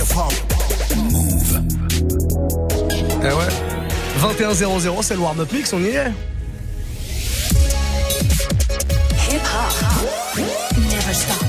hip-hop. 0.00 0.32
Move. 0.96 1.62
Eh 3.22 3.26
ouais. 3.26 3.48
21-0-0, 4.38 5.02
c'est 5.02 5.14
le 5.14 5.20
warm-up 5.20 5.52
mix, 5.52 5.72
on 5.72 5.80
y 5.80 5.88
est. 5.88 6.12
Hip 9.30 9.42
hop 9.44 10.44
never 10.76 11.14
stop. 11.14 11.44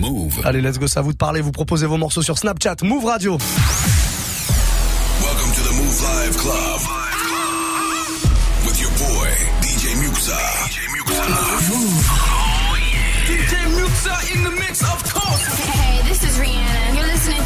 Move. 0.00 0.40
Allez, 0.44 0.60
let's 0.60 0.78
go, 0.78 0.86
c'est 0.86 0.98
à 0.98 1.02
vous 1.02 1.12
de 1.12 1.16
parler. 1.16 1.40
Vous 1.40 1.52
proposez 1.52 1.86
vos 1.86 1.96
morceaux 1.96 2.22
sur 2.22 2.36
Snapchat, 2.38 2.76
Move 2.82 3.06
Radio. 3.06 3.38
Welcome 5.22 5.52
to 5.52 5.62
the 5.62 5.72
Move 5.74 6.02
Live 6.02 6.36
Club. 6.36 6.80
With 8.66 8.80
your 8.80 8.90
boy, 8.90 9.28
DJ 9.62 9.96
Muxa. 9.96 10.36
DJ 10.66 10.86
Muxa. 10.92 11.14
DJ 13.26 13.54
Muxa 13.74 14.14
in 14.34 14.44
the 14.44 14.50
mix, 14.60 14.82
of 14.82 15.02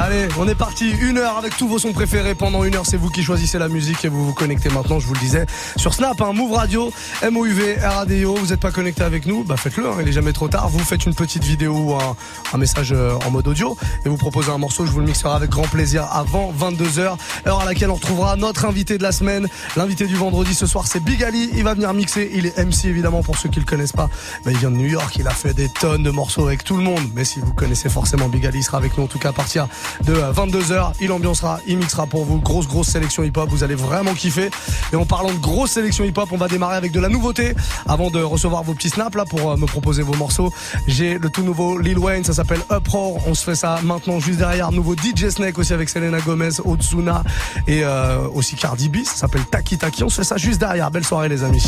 Allez, 0.00 0.28
on 0.38 0.46
est 0.46 0.54
parti. 0.54 0.90
Une 0.90 1.18
heure 1.18 1.38
avec 1.38 1.56
tous 1.56 1.66
vos 1.66 1.80
sons 1.80 1.92
préférés. 1.92 2.36
Pendant 2.36 2.62
une 2.62 2.76
heure, 2.76 2.86
c'est 2.86 2.96
vous 2.96 3.10
qui 3.10 3.24
choisissez 3.24 3.58
la 3.58 3.66
musique 3.66 4.04
et 4.04 4.08
vous 4.08 4.24
vous 4.24 4.32
connectez 4.32 4.68
maintenant, 4.68 5.00
je 5.00 5.06
vous 5.08 5.14
le 5.14 5.18
disais, 5.18 5.44
sur 5.76 5.92
Snap, 5.92 6.20
hein, 6.20 6.32
Move 6.32 6.52
Radio, 6.52 6.92
M-O-U-V, 7.20 7.78
R-A-D-I-O. 7.82 8.36
Vous 8.36 8.46
n'êtes 8.46 8.60
pas 8.60 8.70
connecté 8.70 9.02
avec 9.02 9.26
nous? 9.26 9.42
Bah 9.42 9.56
faites-le, 9.56 9.88
hein, 9.88 9.96
il 10.00 10.06
est 10.06 10.12
jamais 10.12 10.32
trop 10.32 10.46
tard. 10.46 10.68
Vous 10.68 10.78
faites 10.78 11.04
une 11.04 11.16
petite 11.16 11.42
vidéo 11.42 11.74
ou 11.74 11.94
un, 11.96 12.58
message 12.58 12.92
euh, 12.92 13.18
en 13.26 13.32
mode 13.32 13.48
audio 13.48 13.76
et 14.04 14.08
vous 14.08 14.16
proposez 14.16 14.52
un 14.52 14.58
morceau. 14.58 14.86
Je 14.86 14.92
vous 14.92 15.00
le 15.00 15.06
mixerai 15.06 15.34
avec 15.34 15.50
grand 15.50 15.66
plaisir 15.66 16.04
avant 16.12 16.52
22h, 16.52 17.16
heure 17.48 17.60
à 17.60 17.64
laquelle 17.64 17.90
on 17.90 17.96
retrouvera 17.96 18.36
notre 18.36 18.66
invité 18.66 18.98
de 18.98 19.02
la 19.02 19.10
semaine. 19.10 19.48
L'invité 19.76 20.06
du 20.06 20.14
vendredi 20.14 20.54
ce 20.54 20.66
soir, 20.66 20.86
c'est 20.86 21.02
Big 21.02 21.24
Ali. 21.24 21.50
Il 21.54 21.64
va 21.64 21.74
venir 21.74 21.92
mixer. 21.92 22.30
Il 22.32 22.46
est 22.46 22.56
MC 22.56 22.84
évidemment 22.84 23.24
pour 23.24 23.36
ceux 23.36 23.48
qui 23.48 23.58
le 23.58 23.66
connaissent 23.66 23.90
pas. 23.90 24.08
Bah, 24.44 24.52
il 24.52 24.58
vient 24.58 24.70
de 24.70 24.76
New 24.76 24.86
York. 24.86 25.16
Il 25.18 25.26
a 25.26 25.32
fait 25.32 25.54
des 25.54 25.68
tonnes 25.68 26.04
de 26.04 26.10
morceaux 26.10 26.46
avec 26.46 26.62
tout 26.62 26.76
le 26.76 26.84
monde. 26.84 27.02
Mais 27.16 27.24
si 27.24 27.40
vous 27.40 27.52
connaissez 27.52 27.88
forcément 27.88 28.28
Big 28.28 28.46
Ali, 28.46 28.58
il 28.58 28.62
sera 28.62 28.78
avec 28.78 28.96
nous 28.96 29.02
en 29.02 29.08
tout 29.08 29.18
cas 29.18 29.30
à 29.30 29.32
partir 29.32 29.66
de 30.04 30.14
22h. 30.14 30.92
Il 31.00 31.12
ambiancera, 31.12 31.60
il 31.66 31.78
mixera 31.78 32.06
pour 32.06 32.24
vous. 32.24 32.38
Grosse, 32.40 32.66
grosse 32.66 32.88
sélection 32.88 33.22
hip-hop. 33.22 33.48
Vous 33.50 33.64
allez 33.64 33.74
vraiment 33.74 34.14
kiffer. 34.14 34.50
Et 34.92 34.96
en 34.96 35.04
parlant 35.04 35.32
de 35.32 35.38
grosse 35.38 35.72
sélection 35.72 36.04
hip-hop, 36.04 36.28
on 36.32 36.36
va 36.36 36.48
démarrer 36.48 36.76
avec 36.76 36.92
de 36.92 37.00
la 37.00 37.08
nouveauté. 37.08 37.54
Avant 37.86 38.10
de 38.10 38.20
recevoir 38.22 38.62
vos 38.62 38.74
petits 38.74 38.90
snaps 38.90 39.16
là 39.16 39.24
pour 39.24 39.50
euh, 39.50 39.56
me 39.56 39.66
proposer 39.66 40.02
vos 40.02 40.14
morceaux, 40.14 40.52
j'ai 40.86 41.18
le 41.18 41.30
tout 41.30 41.42
nouveau 41.42 41.78
Lil 41.78 41.98
Wayne. 41.98 42.24
Ça 42.24 42.32
s'appelle 42.32 42.60
Uproar. 42.70 43.26
On 43.26 43.34
se 43.34 43.44
fait 43.44 43.54
ça 43.54 43.80
maintenant 43.82 44.20
juste 44.20 44.38
derrière. 44.38 44.72
Nouveau 44.72 44.94
DJ 44.94 45.28
Snake 45.28 45.58
aussi 45.58 45.72
avec 45.72 45.88
Selena 45.88 46.20
Gomez, 46.20 46.60
Ozuna 46.64 47.22
et 47.66 47.84
euh, 47.84 48.26
aussi 48.34 48.56
Cardi 48.56 48.88
B. 48.88 49.04
Ça 49.04 49.14
s'appelle 49.14 49.44
Taki 49.44 49.78
Taki. 49.78 50.04
On 50.04 50.08
se 50.08 50.16
fait 50.16 50.24
ça 50.24 50.36
juste 50.36 50.60
derrière. 50.60 50.90
Belle 50.90 51.04
soirée 51.04 51.28
les 51.28 51.44
amis. 51.44 51.64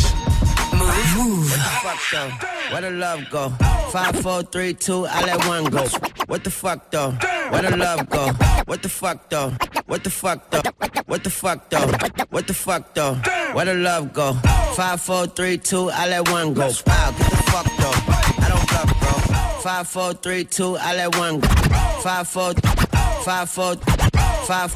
What 6.31 6.45
the 6.45 6.51
fuck 6.53 6.93
though? 6.93 7.11
Where 7.51 7.63
the 7.63 7.77
love 7.77 8.09
go? 8.09 8.29
What 8.67 8.85
the 8.85 8.89
fuck 8.89 9.29
though? 9.31 9.51
What 9.87 10.05
the 10.05 10.11
fuck 10.11 10.49
though? 10.49 10.63
What 11.07 11.25
the 11.25 11.31
fuck 11.31 11.69
though? 11.71 11.89
What 12.31 12.47
the 12.47 12.55
fuck 12.55 12.95
though? 12.95 13.15
Where 13.53 13.65
the 13.65 13.75
love 13.75 14.13
go? 14.13 14.35
Five, 14.77 15.01
four, 15.01 15.27
three, 15.27 15.59
two, 15.59 15.91
I 15.91 16.07
let 16.09 16.31
one 16.31 16.55
go. 16.55 16.71
Wow, 16.87 17.11
get 17.19 17.31
the 17.31 17.37
fuck 17.51 17.67
though? 17.83 18.45
I 18.45 18.49
don't 18.49 18.69
bluff, 18.69 19.01
bro. 19.01 19.11
Five, 19.61 19.89
four, 19.89 20.13
three, 20.15 20.45
two, 20.45 20.77
I 20.77 20.95
let 20.95 21.17
one 21.19 21.41
go. 21.41 21.49
Five, 22.01 22.29
four, 22.29 22.55
five, 23.25 23.51
four, 23.51 23.75
five. 24.47 24.73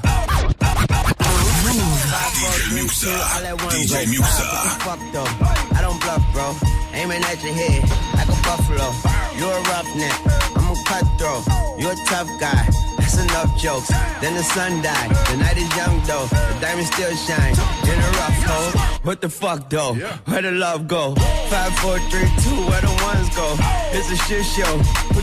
DJ 2.34 2.75
Muxa. 2.75 3.15
I 3.15 3.43
let 3.45 3.62
one 3.62 3.71
DJ 3.71 4.07
go. 4.07 4.23
Muxa. 4.23 4.43
The 4.51 4.83
fuck 4.83 5.01
though? 5.15 5.78
I 5.78 5.81
don't 5.83 6.01
bluff, 6.03 6.23
bro. 6.33 6.51
Aiming 6.99 7.23
at 7.23 7.41
your 7.45 7.55
head 7.55 7.83
like 8.19 8.27
a 8.27 8.43
buffalo. 8.43 8.91
You're 9.39 9.55
a 9.55 9.62
roughneck. 9.71 10.19
I'm 10.57 10.64
cutthroat. 10.84 11.45
You're 11.78 11.93
a 11.93 12.05
tough 12.06 12.28
guy. 12.41 12.69
That's 12.99 13.19
enough 13.19 13.56
jokes. 13.59 13.89
Then 14.21 14.34
the 14.34 14.43
sun 14.43 14.83
died. 14.83 15.11
The 15.31 15.37
night 15.37 15.56
is 15.56 15.71
young 15.77 16.00
though. 16.06 16.27
The 16.27 16.59
diamond 16.61 16.87
still 16.87 17.15
shine. 17.17 17.55
In 17.91 17.99
a 17.99 18.11
rough 18.21 18.43
hole. 18.49 18.72
What 19.03 19.21
the 19.21 19.28
fuck 19.28 19.69
though? 19.71 19.95
Where 20.27 20.43
the 20.43 20.53
love 20.53 20.89
go? 20.89 21.15
Five, 21.50 21.75
four, 21.78 21.99
three, 22.11 22.28
two. 22.43 22.59
Where 22.69 22.81
the 22.81 22.95
ones 23.03 23.28
go? 23.37 23.56
It's 23.93 24.11
a 24.11 24.17
shit 24.17 24.45
show. 24.45 24.72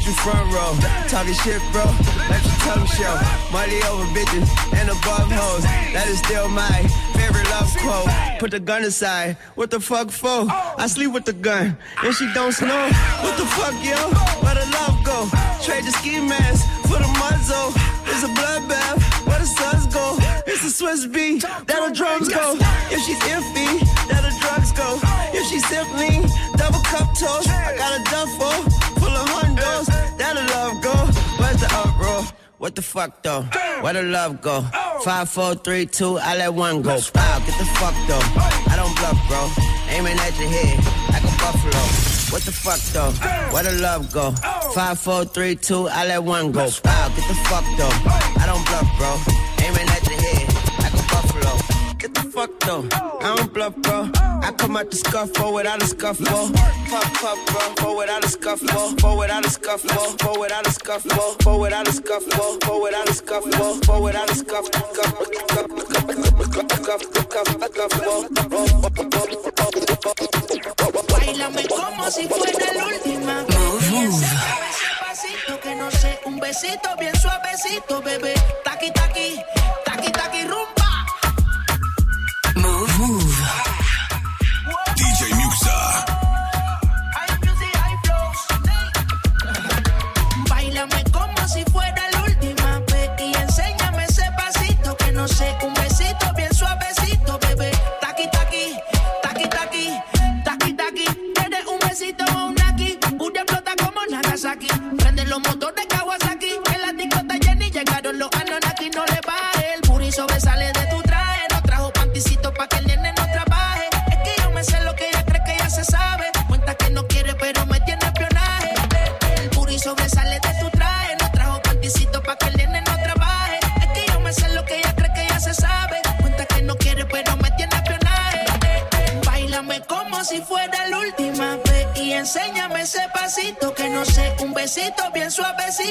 Put 0.02 0.08
you 0.08 0.16
front 0.16 0.52
row. 0.52 0.74
Talking 1.10 1.34
shit, 1.36 1.62
bro. 1.72 1.86
Let 2.26 2.42
your 2.42 2.58
tongue 2.66 2.88
show. 2.88 3.14
Money 3.54 3.78
over 3.86 4.06
bitches 4.18 4.50
and 4.74 4.90
above 4.90 5.30
hoes. 5.30 5.62
That 5.94 6.08
is 6.08 6.18
still 6.18 6.50
my 6.50 6.82
favorite 7.14 7.48
love 7.52 7.70
quote. 7.78 8.10
Put 8.40 8.50
the 8.50 8.60
gun 8.60 8.84
aside. 8.84 9.38
What 9.54 9.70
the 9.70 9.80
fuck 9.80 10.10
for? 10.10 10.48
I 10.50 10.88
sleep 10.88 11.14
with 11.14 11.26
the 11.26 11.34
gun. 11.34 11.78
And 12.02 12.16
she 12.16 12.26
don't 12.34 12.52
snow. 12.52 12.90
What 13.22 13.38
the 13.38 13.46
fuck, 13.46 13.78
yo? 13.86 14.02
Where 14.42 14.56
the 14.56 14.66
love 14.74 14.98
go? 15.06 15.30
Trade 15.62 15.86
the 15.86 15.92
ski 15.92 16.20
mask 16.20 16.66
for 16.90 16.98
the 16.98 17.12
muzzle. 17.22 17.70
It's 18.10 18.24
a 18.24 18.32
bloodbath. 18.34 19.28
Where 19.28 19.38
the 19.38 19.46
suns 19.46 19.86
go? 19.94 20.18
It's 20.48 20.64
a 20.66 20.72
Swiss 20.72 21.06
beat. 21.06 21.46
That'll 21.68 21.94
drums 21.94 22.28
go. 22.28 22.58
If 22.90 23.06
she's 23.06 23.20
iffy, 23.30 23.86
that'll 24.10 24.34
drugs 24.40 24.72
go. 24.72 24.98
If 25.30 25.46
she's 25.46 25.68
simply 25.70 26.26
double 26.58 26.82
cup 26.90 27.08
toast, 27.20 27.50
I 27.50 27.78
got 27.78 28.02
a 28.02 28.04
duffel 28.10 28.82
full 28.98 29.14
of 29.14 29.31
hundos. 29.62 30.18
That'll 30.18 30.46
love 30.46 30.82
go. 30.82 30.94
Where's 31.40 31.60
the 31.60 31.68
uproar? 31.74 32.24
What 32.58 32.76
the 32.76 32.82
fuck 32.82 33.24
though? 33.24 33.44
Where 33.82 33.94
the 33.94 34.04
love 34.04 34.42
go? 34.42 34.62
Five, 35.04 35.30
four, 35.30 35.56
three, 35.56 35.86
two, 35.88 36.20
I 36.20 36.38
let 36.38 36.54
one 36.54 36.82
go. 36.82 37.00
Wow, 37.16 37.40
get 37.40 37.58
the 37.58 37.66
fuck 37.80 37.96
though. 38.08 38.22
I 38.72 38.76
don't 38.76 38.96
bluff, 38.98 39.18
bro. 39.28 39.50
Aiming 39.90 40.18
at 40.18 40.38
your 40.40 40.50
head 40.50 40.78
like 41.10 41.24
a 41.24 41.34
buffalo. 41.42 41.82
What 42.32 42.44
the 42.44 42.52
fuck 42.52 42.80
though? 42.94 43.12
Where 43.54 43.64
the 43.64 43.74
love 43.82 44.12
go? 44.12 44.32
Five, 44.74 45.00
four, 45.00 45.26
three, 45.26 45.56
two, 45.56 45.88
I 45.88 46.06
let 46.06 46.24
one 46.24 46.52
go. 46.52 46.70
Wow, 46.86 47.10
get 47.16 47.28
the 47.28 47.36
fuck 47.50 47.66
though. 47.78 47.98
I 48.42 48.46
don't 48.46 48.66
bluff, 48.68 48.88
bro. 48.98 49.12
Aiming 49.66 49.90
at 49.90 50.01
Get 52.32 52.60
the 52.60 52.60
fuck 52.60 52.60
though. 52.62 52.88
I 53.22 53.36
don't 53.36 53.54
bluff, 53.54 53.76
bro. 53.78 54.10
I 54.16 54.52
come 54.58 54.78
out 54.78 54.90
the 54.90 54.96
scuffle 54.96 55.54
without 55.54 55.82
a 55.82 55.86
scuffle. 55.86 56.26
Pop, 56.26 57.14
pop, 57.16 57.38
bro. 57.48 57.74
Go 57.76 57.98
without 57.98 58.24
a 58.24 58.30
scuffle. 58.30 58.96
Go 58.96 59.20
without 59.20 59.46
a 59.46 59.50
scuffle. 59.50 60.16
Go 60.18 60.40
without 60.40 60.68
a 60.68 60.72
scuffle. 60.72 61.38
Go 61.44 61.60
without 61.60 61.88
a 61.88 61.92
scuffle. 61.92 62.60
Go 62.60 62.80
without 62.80 63.10
a 63.10 63.14
scuffle. 63.14 63.80
Go 63.88 64.02
without 64.02 64.30
a 64.30 64.36
scuffle. 64.36 64.72
Bailame 71.10 71.68
como 71.68 72.12
si 72.12 72.28
fuera 72.28 72.74
la 72.74 72.86
última. 72.86 73.46
Pasito 75.02 75.60
que 75.62 75.76
no 75.76 75.92
sé, 75.92 76.20
un 76.26 76.40
besito 76.40 76.96
bien 76.98 77.16
suavecito, 77.16 78.02
bebé. 78.02 78.34
Taqui 78.64 78.92
taqui, 78.92 79.36
taqui 79.86 79.86
taqui 79.86 79.91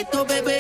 besito, 0.01 0.25
bebé. 0.25 0.60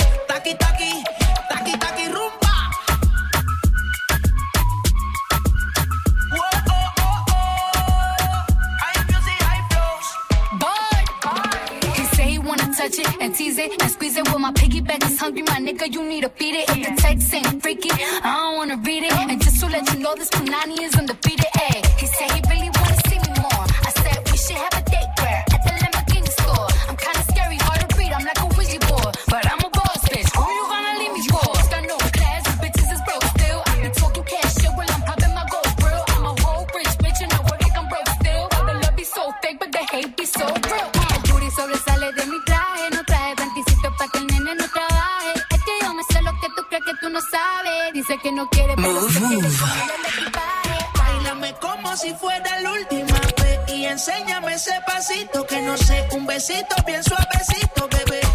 de 39.70 39.78
hate 39.92 40.16
be 40.16 40.26
so 40.26 40.46
real. 40.68 40.90
El 41.14 41.30
booty 41.30 41.50
sobresale 41.50 42.12
de 42.12 42.26
mi 42.26 42.44
traje, 42.44 42.90
no 42.92 43.04
traje 43.04 43.34
panticito 43.36 43.94
pa' 43.96 44.08
que 44.08 44.18
el 44.18 44.26
nene 44.26 44.54
no 44.54 44.66
trabaje. 44.68 45.32
Es 45.50 45.60
que 45.64 45.72
yo 45.82 45.94
me 45.94 46.02
sé 46.04 46.22
lo 46.22 46.32
que 46.40 46.48
tú 46.56 46.62
crees 46.68 46.84
que 46.84 46.94
tú 47.00 47.08
no 47.10 47.20
sabes. 47.20 47.92
Dice 47.92 48.18
que 48.18 48.32
no 48.32 48.48
quiere, 48.48 48.74
pero 48.76 48.92
move, 48.92 49.12
sé 49.12 49.20
move. 49.20 49.48
Que 49.48 50.98
Bailame 50.98 51.54
como 51.60 51.96
si 51.96 52.12
fuera 52.14 52.60
la 52.60 52.72
última 52.72 53.20
vez 53.42 53.58
y 53.68 53.84
enséñame 53.86 54.54
ese 54.54 54.74
pasito 54.86 55.46
que 55.46 55.60
no 55.62 55.76
sé, 55.76 56.06
un 56.12 56.26
besito 56.26 56.74
bien 56.86 57.02
suavecito, 57.04 57.88
bebé. 57.88 58.29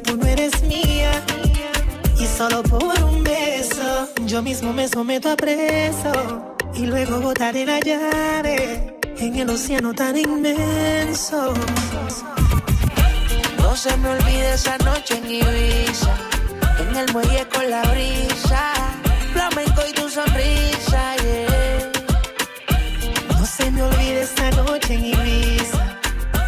tú 0.00 0.16
no 0.16 0.26
eres 0.26 0.62
mía. 0.62 1.12
Y 2.18 2.26
solo 2.26 2.62
por 2.62 3.02
un 3.02 3.24
beso, 3.24 4.08
yo 4.26 4.42
mismo 4.42 4.72
me 4.72 4.88
someto 4.88 5.30
a 5.30 5.36
preso. 5.36 6.56
Y 6.74 6.86
luego 6.86 7.20
botaré 7.20 7.66
la 7.66 7.80
llave 7.80 8.96
en 9.18 9.36
el 9.36 9.50
océano 9.50 9.92
tan 9.94 10.16
inmenso. 10.16 11.52
No 13.58 13.76
se 13.76 13.96
me 13.98 14.08
olvide 14.08 14.54
esa 14.54 14.76
noche 14.78 15.18
en 15.18 15.26
Ibiza, 15.26 16.14
en 16.80 16.96
el 16.96 17.12
muelle 17.12 17.46
con 17.54 17.70
la 17.70 17.82
brisa, 17.82 18.72
flamenco 19.32 19.82
y 19.88 19.92
tu 19.92 20.08
sonrisa, 20.08 21.16
yeah. 21.16 21.92
No 23.28 23.46
se 23.46 23.70
me 23.70 23.82
olvide 23.82 24.22
esa 24.22 24.50
noche 24.50 24.94
en 24.94 25.04
Ibiza, 25.06 25.98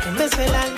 que 0.03 0.11
me 0.11 0.49
la 0.49 0.72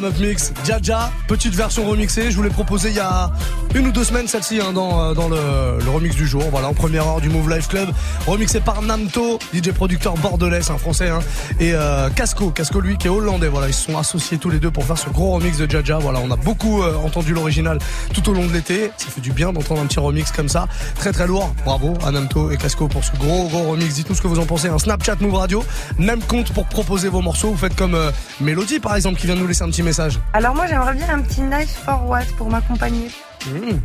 warm-up 0.00 0.18
mix. 0.20 0.52
Jaja, 0.64 1.10
petite 1.26 1.54
version 1.54 1.84
remixée. 1.88 2.30
Je 2.30 2.36
vous 2.36 2.42
l'ai 2.42 2.50
proposé 2.50 2.90
il 2.90 2.96
y 2.96 3.00
a 3.00 3.30
une 3.74 3.88
ou 3.88 3.92
deux 3.92 4.04
semaines 4.04 4.28
celle-ci 4.28 4.60
hein, 4.60 4.72
dans, 4.72 5.12
euh, 5.32 5.78
le, 5.78 5.90
remix 5.90 6.14
du 6.14 6.26
jour. 6.26 6.44
Voilà, 6.50 6.68
en 6.68 6.74
première 6.74 7.06
heure 7.06 7.20
du 7.20 7.28
Move 7.28 7.50
Life 7.50 7.68
Club. 7.68 7.88
Remixé 8.26 8.60
par 8.60 8.82
Namto, 8.82 9.38
DJ 9.54 9.70
producteur 9.72 10.14
bordelais, 10.14 10.70
un 10.70 10.78
français. 10.78 11.08
Hein, 11.08 11.20
et 11.60 11.72
euh, 11.74 12.08
Casco, 12.10 12.50
Casco 12.50 12.80
lui 12.80 12.96
qui 12.96 13.06
est 13.06 13.10
hollandais. 13.10 13.48
Voilà, 13.48 13.68
ils 13.68 13.74
se 13.74 13.86
sont 13.86 13.98
associés 13.98 14.38
tous 14.38 14.50
les 14.50 14.58
deux 14.58 14.70
pour 14.70 14.84
faire 14.84 14.98
ce 14.98 15.08
gros 15.10 15.32
remix 15.32 15.58
de 15.58 15.70
Jaja. 15.70 15.98
Voilà, 15.98 16.20
on 16.20 16.30
a 16.30 16.36
beaucoup 16.36 16.82
euh, 16.82 16.96
entendu 16.96 17.34
l'original 17.34 17.78
tout 18.14 18.28
au 18.30 18.32
long 18.32 18.46
de 18.46 18.52
l'été. 18.52 18.90
Ça 18.96 19.08
fait 19.10 19.20
du 19.20 19.32
bien 19.32 19.52
d'entendre 19.52 19.82
un 19.82 19.86
petit 19.86 20.00
remix 20.00 20.32
comme 20.32 20.48
ça. 20.48 20.66
Très 20.96 21.12
très 21.12 21.26
lourd. 21.26 21.52
Bravo 21.64 21.94
à 22.04 22.10
Namto 22.10 22.50
et 22.50 22.56
Casco 22.56 22.88
pour 22.88 23.04
ce 23.04 23.12
gros 23.16 23.48
gros 23.48 23.70
remix. 23.70 23.94
Dites-nous 23.94 24.16
ce 24.16 24.22
que 24.22 24.28
vous 24.28 24.38
en 24.38 24.46
pensez. 24.46 24.68
Un 24.68 24.78
Snapchat 24.78 25.16
Move 25.20 25.34
Radio. 25.34 25.64
Même 25.98 26.20
compte 26.22 26.52
pour 26.52 26.66
proposer 26.66 27.08
vos 27.08 27.20
morceaux. 27.20 27.50
Vous 27.50 27.58
faites 27.58 27.76
comme 27.76 27.96
Mélodie 28.40 28.80
par 28.80 28.96
exemple 28.96 29.20
qui 29.20 29.26
vient 29.26 29.36
de 29.36 29.40
nous 29.40 29.46
laisser 29.46 29.62
un 29.62 29.70
petit 29.70 29.82
message. 29.82 30.18
Alors 30.32 30.54
moi 30.54 30.66
j'aimerais 30.66 30.94
bien 30.94 31.08
un 31.10 31.20
petit 31.20 31.42
Nice 31.42 31.76
for 31.84 32.08
What 32.08 32.24
pour 32.36 32.50
m'accompagner. 32.50 33.08
Mmh. 33.46 33.78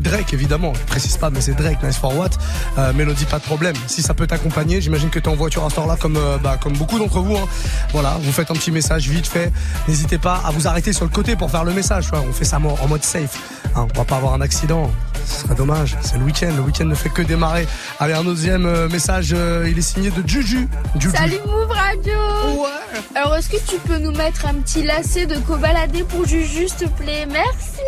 Drake 0.00 0.32
évidemment, 0.34 0.72
je 0.74 0.80
précise 0.80 1.16
pas 1.16 1.30
mais 1.30 1.40
c'est 1.40 1.54
Drake, 1.54 1.82
Nice 1.82 1.96
for 1.96 2.16
What. 2.16 2.30
Euh, 2.78 2.92
Mélodie 2.92 3.24
pas 3.24 3.38
de 3.38 3.44
problème. 3.44 3.74
Si 3.86 4.02
ça 4.02 4.14
peut 4.14 4.26
t'accompagner, 4.26 4.80
j'imagine 4.80 5.10
que 5.10 5.18
t'es 5.18 5.28
en 5.28 5.34
voiture 5.34 5.64
à 5.64 5.70
ce 5.70 5.98
comme 6.00 6.16
euh, 6.16 6.38
bah, 6.38 6.58
comme 6.60 6.74
beaucoup 6.74 6.98
d'entre 6.98 7.20
vous. 7.20 7.36
hein. 7.36 7.46
Voilà, 7.92 8.16
vous 8.20 8.32
faites 8.32 8.50
un 8.50 8.54
petit 8.54 8.70
message 8.70 9.08
vite 9.08 9.26
fait. 9.26 9.52
N'hésitez 9.88 10.18
pas 10.18 10.40
à 10.44 10.50
vous 10.50 10.66
arrêter 10.66 10.92
sur 10.92 11.04
le 11.04 11.10
côté 11.10 11.36
pour 11.36 11.50
faire 11.50 11.64
le 11.64 11.72
message. 11.72 12.10
On 12.12 12.32
fait 12.32 12.44
ça 12.44 12.56
en 12.56 12.88
mode 12.88 13.04
safe. 13.04 13.38
Hein, 13.74 13.86
on 13.94 13.98
va 13.98 14.04
pas 14.04 14.16
avoir 14.16 14.34
un 14.34 14.40
accident. 14.40 14.90
Ce 15.26 15.42
serait 15.42 15.54
dommage. 15.54 15.96
C'est 16.02 16.18
le 16.18 16.24
week-end. 16.24 16.52
Le 16.56 16.62
week-end 16.62 16.84
ne 16.84 16.94
fait 16.94 17.10
que 17.10 17.22
démarrer. 17.22 17.66
Allez, 18.00 18.14
un 18.14 18.24
deuxième 18.24 18.66
euh, 18.66 18.88
message. 18.88 19.30
il 19.30 19.78
est 19.78 19.82
signé 19.82 20.10
de 20.10 20.26
Juju. 20.26 20.68
Juju. 20.98 21.16
Salut 21.16 21.38
Move 21.46 21.70
Radio 21.70 22.66
Alors 23.14 23.36
est-ce 23.36 23.48
que 23.48 23.70
tu 23.70 23.76
peux 23.86 23.98
nous 23.98 24.12
mettre 24.12 24.46
un 24.46 24.54
petit 24.54 24.82
lacet 24.82 25.26
de 25.26 25.36
cobaladé 25.36 26.02
pour 26.02 26.26
Juju 26.26 26.68
s'il 26.68 26.88
te 26.88 27.02
plaît? 27.02 27.26
Merci 27.30 27.80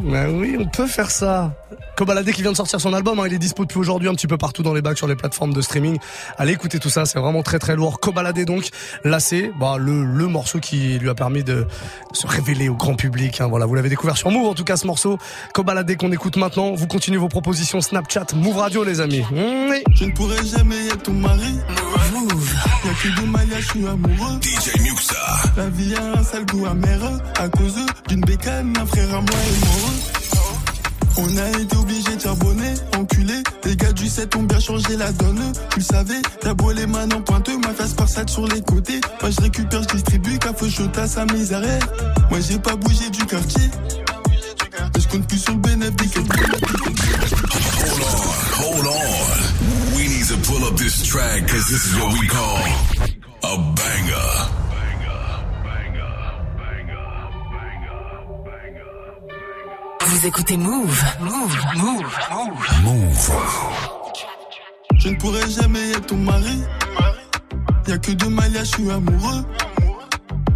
Ben 0.00 0.38
oui, 0.38 0.56
on 0.60 0.66
peut 0.66 0.86
faire 0.86 1.10
ça. 1.10 1.52
Kobalade 1.96 2.30
qui 2.30 2.42
vient 2.42 2.52
de 2.52 2.56
sortir 2.56 2.80
son 2.80 2.92
album, 2.92 3.18
hein, 3.20 3.24
il 3.26 3.32
est 3.32 3.38
dispo 3.38 3.64
depuis 3.64 3.78
aujourd'hui 3.78 4.08
un 4.08 4.14
petit 4.14 4.26
peu 4.26 4.36
partout 4.36 4.62
dans 4.62 4.74
les 4.74 4.82
bacs 4.82 4.98
sur 4.98 5.06
les 5.06 5.16
plateformes 5.16 5.54
de 5.54 5.60
streaming. 5.62 5.98
Allez 6.36 6.52
écouter 6.52 6.78
tout 6.78 6.90
ça, 6.90 7.06
c'est 7.06 7.18
vraiment 7.18 7.42
très 7.42 7.58
très 7.58 7.74
lourd. 7.74 8.00
Kobalade 8.00 8.44
donc, 8.44 8.68
là 9.04 9.18
c'est 9.18 9.50
bah, 9.58 9.76
le, 9.78 10.04
le 10.04 10.26
morceau 10.26 10.58
qui 10.60 10.98
lui 10.98 11.08
a 11.08 11.14
permis 11.14 11.42
de, 11.42 11.66
se 12.12 12.26
révéler 12.26 12.68
au 12.68 12.74
grand 12.74 12.94
public. 12.96 13.40
hein. 13.40 13.46
Voilà, 13.48 13.66
vous 13.66 13.74
l'avez 13.74 13.88
découvert 13.88 14.16
sur 14.16 14.30
Move 14.30 14.46
en 14.46 14.54
tout 14.54 14.64
cas 14.64 14.76
ce 14.76 14.86
morceau. 14.86 15.18
Kobalade 15.54 15.96
qu'on 15.96 16.12
écoute 16.12 16.36
maintenant. 16.36 16.74
Vous 16.74 16.86
continuez 16.86 17.18
vos 17.18 17.28
propositions 17.28 17.80
Snapchat, 17.80 18.26
Move 18.34 18.58
Radio 18.58 18.84
les 18.84 19.00
amis. 19.00 19.22
Mmh. 19.30 19.72
Je 19.94 20.04
ne 20.04 20.12
pourrai 20.12 20.44
jamais 20.44 20.86
être 20.88 21.02
ton 21.04 21.12
mari. 21.12 21.56
Y'a 22.84 22.92
que 22.92 23.20
de 23.20 23.26
Maya, 23.26 23.60
je 23.60 23.66
suis 23.66 23.86
amoureux. 23.86 24.38
DJ 24.42 24.80
Muxa. 24.80 25.14
La 25.56 25.68
vie 25.68 25.94
a 25.94 26.18
un 26.18 26.22
sale 26.22 26.46
goût 26.46 26.66
amer. 26.66 27.00
À 27.38 27.48
cause 27.48 27.76
d'une 28.08 28.20
bécane, 28.20 28.74
un 28.80 28.86
frère 28.86 29.08
à 29.08 29.20
moi 29.20 29.30
est 29.30 29.64
mort. 29.64 30.15
On 31.18 31.36
a 31.36 31.48
été 31.58 31.76
obligé 31.76 32.16
de 32.16 32.20
charbonner, 32.20 32.74
enculé. 32.96 33.42
Les 33.64 33.76
gars 33.76 33.92
du 33.92 34.06
7 34.06 34.36
ont 34.36 34.42
bien 34.42 34.60
changé 34.60 34.96
la 34.96 35.10
donne. 35.12 35.52
Tu 35.70 35.78
le 35.78 35.84
savais, 35.84 36.22
t'as 36.40 36.54
beau 36.54 36.72
les 36.72 36.86
mains 36.86 37.08
en 37.10 37.22
pointeux, 37.22 37.58
ma 37.58 37.72
face 37.72 37.94
par 37.94 38.08
sur 38.08 38.46
les 38.46 38.60
côtés. 38.62 39.00
Moi 39.20 39.30
je 39.30 39.40
récupère, 39.40 39.82
je 39.82 39.88
distribue, 39.94 40.38
café 40.38 40.70
chaud 40.70 40.88
à 40.96 41.06
sa 41.06 41.24
misère. 41.26 41.62
Moi 42.30 42.40
j'ai 42.40 42.58
pas 42.58 42.76
bougé 42.76 43.08
du 43.10 43.24
quartier. 43.24 43.70
Et 44.94 45.00
je 45.00 45.08
compte 45.08 45.26
plus 45.26 45.38
sur 45.38 45.52
le 45.54 45.60
bénéfice. 45.60 46.14
Hold 46.16 48.02
on, 48.02 48.26
hold 48.62 48.86
on. 48.86 49.96
We 49.96 50.08
need 50.08 50.26
to 50.28 50.36
pull 50.46 50.64
up 50.64 50.76
this 50.76 51.02
track 51.02 51.46
because 51.46 51.66
this 51.66 51.86
is 51.86 51.96
what 51.98 52.12
we 52.12 52.26
call 52.28 52.58
a 53.42 53.56
banger. 53.74 54.65
Vous 60.08 60.24
écoutez 60.24 60.56
Move. 60.56 61.04
Move. 61.20 61.58
Move. 61.74 62.18
Move. 62.32 62.84
Move. 62.84 63.32
Je 64.98 65.08
ne 65.08 65.16
pourrai 65.16 65.50
jamais 65.50 65.90
être 65.90 66.06
ton 66.06 66.16
mari. 66.16 66.60
Y'a 67.88 67.98
que 67.98 68.12
de 68.12 68.26
Maya, 68.26 68.60
je 68.60 68.76
suis 68.76 68.90
amoureux. 68.90 69.44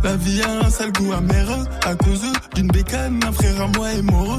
La 0.04 0.14
vie 0.16 0.40
a 0.42 0.66
un 0.66 0.70
sale 0.70 0.92
goût 0.92 1.12
amer. 1.12 1.48
À 1.84 1.96
cause 1.96 2.22
d'une 2.54 2.68
bécane, 2.68 3.18
un 3.26 3.32
frère 3.32 3.60
à 3.60 3.66
moi 3.76 3.92
est 3.92 4.02
mort. 4.02 4.38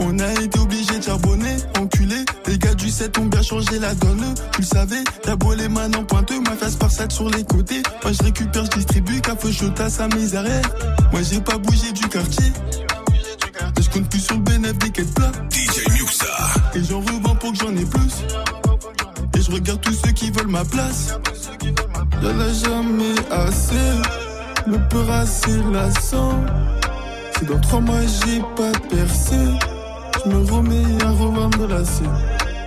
On 0.00 0.18
a 0.18 0.32
été 0.32 0.58
obligé 0.58 0.98
de 0.98 1.04
charbonner, 1.04 1.56
enculé. 1.78 2.24
Les 2.46 2.58
gars 2.58 2.74
du 2.74 2.90
7 2.90 3.16
ont 3.18 3.26
bien 3.26 3.42
changé 3.42 3.78
la 3.78 3.94
donne. 3.94 4.34
Tu 4.52 4.62
le 4.62 4.66
savais, 4.66 5.04
t'as 5.22 5.36
beau 5.36 5.54
les 5.54 5.68
mains 5.68 5.92
en 5.94 6.02
pointeux, 6.02 6.40
ma 6.40 6.56
face 6.56 6.74
par 6.74 6.90
sur 6.90 7.30
les 7.30 7.44
côtés. 7.44 7.82
Moi 8.02 8.12
je 8.12 8.22
récupère, 8.24 8.64
je 8.64 8.70
distribue, 8.78 9.20
café 9.20 9.52
chaud 9.52 9.70
à 9.78 9.88
sa 9.88 10.08
misère. 10.08 10.44
Moi 11.12 11.22
j'ai 11.22 11.40
pas 11.40 11.56
bougé 11.56 11.92
du 11.92 12.08
quartier. 12.08 12.52
Compte 13.96 14.10
plus 14.10 14.20
sur 14.20 14.34
le 14.34 14.42
bénéfice 14.42 14.78
des 14.78 14.90
quêtes 14.90 15.14
plats. 15.14 15.32
DJ 15.50 15.88
Muxa. 15.92 16.26
Et 16.74 16.84
j'en 16.84 17.00
revends 17.00 17.34
pour 17.36 17.52
que 17.52 17.58
j'en 17.58 17.74
ai 17.74 17.86
plus. 17.86 18.24
Et 19.34 19.40
je 19.40 19.50
regarde 19.50 19.80
tous 19.80 19.94
ceux 19.94 20.12
qui 20.12 20.30
veulent 20.30 20.48
ma 20.48 20.66
place. 20.66 21.14
Y'en 22.22 22.38
a 22.38 22.52
jamais 22.52 23.14
assez. 23.30 23.74
Le 24.66 24.76
peur 24.90 25.10
assez 25.10 25.56
lassant. 25.72 26.44
Si 27.38 27.46
dans 27.46 27.58
trois 27.60 27.80
mois 27.80 28.02
j'ai 28.02 28.40
pas 28.54 28.78
percé, 28.90 29.36
je 30.24 30.30
me 30.30 30.52
remets 30.52 31.02
à 31.02 31.10
revendre 31.12 31.66
la 31.66 31.82
scène. 31.82 32.12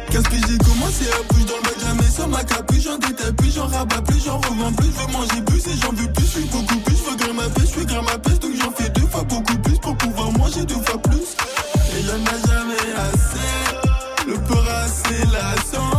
Qu'est-ce 0.10 0.30
que 0.30 0.36
j'ai 0.36 0.58
commencé 0.58 1.06
à 1.12 1.32
bouger 1.32 1.46
dans 1.46 1.58
le 1.58 1.62
bac, 1.62 1.76
jamais 1.80 2.10
sans 2.10 2.28
ma 2.28 2.44
capuche, 2.44 2.82
j'en 2.82 2.98
détaille 2.98 3.34
plus, 3.34 3.54
j'en 3.54 3.68
rabats 3.68 4.02
plus, 4.02 4.26
j'en 4.26 4.38
revends 4.38 4.74
plus, 4.74 4.88
je 4.88 5.06
veux 5.06 5.14
manger 5.14 5.42
plus 5.46 5.68
et 5.68 5.78
j'en 5.80 5.92
veux 5.92 6.12
plus, 6.12 6.26
je 6.26 6.40
suis 6.40 6.46
beaucoup 6.46 6.78
plus, 6.78 6.96
je 6.96 7.12
veux 7.12 7.16
grimper 7.18 7.34
ma 7.34 7.50
pêche, 7.50 7.66
je 7.66 7.72
suis 7.72 7.86
grimper 7.86 8.12
ma 8.12 8.18
pêche, 8.18 8.40
donc 8.40 8.52
j'en 8.60 8.72
fais 8.72 8.90
deux 8.90 9.08
fois 9.08 9.24
beaucoup 9.24 9.59
manger 10.50 10.66
deux 10.66 10.76
fois 10.76 11.02
plus. 11.02 11.36
Et 11.96 12.02
y'en 12.06 12.14
a 12.14 12.48
jamais 12.48 12.94
assez, 12.98 14.28
le 14.28 14.34
peur 14.48 14.66
assez 14.84 15.26
lassant. 15.32 15.92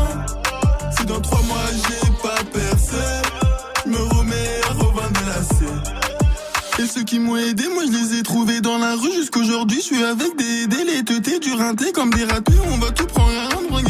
Si 0.96 1.04
dans 1.06 1.20
trois 1.20 1.42
mois 1.42 1.56
j'ai 1.72 2.10
pas 2.22 2.42
percé, 2.52 2.96
je 3.84 3.90
me 3.90 3.98
remets 3.98 4.60
à 4.68 4.72
revendre 4.72 5.20
la. 5.26 6.82
Et 6.82 6.86
ceux 6.86 7.04
qui 7.04 7.18
m'ont 7.18 7.36
aidé, 7.36 7.64
moi 7.74 7.82
je 7.86 7.92
les 7.92 8.18
ai 8.18 8.22
trouvés 8.22 8.60
dans 8.60 8.78
la 8.78 8.94
rue 8.94 9.12
jusqu'aujourd'hui. 9.12 9.78
Je 9.78 9.94
suis 9.94 10.02
avec 10.02 10.36
des 10.36 10.66
dés, 10.66 10.84
les 10.84 11.04
teutés, 11.04 11.38
du 11.38 11.52
rinté 11.52 11.92
comme 11.92 12.10
des 12.10 12.24
ratés. 12.24 12.54
On 12.72 12.78
va 12.78 12.90
tout 12.90 13.06
prendre 13.06 13.32
à 13.36 13.54
rendre, 13.54 13.80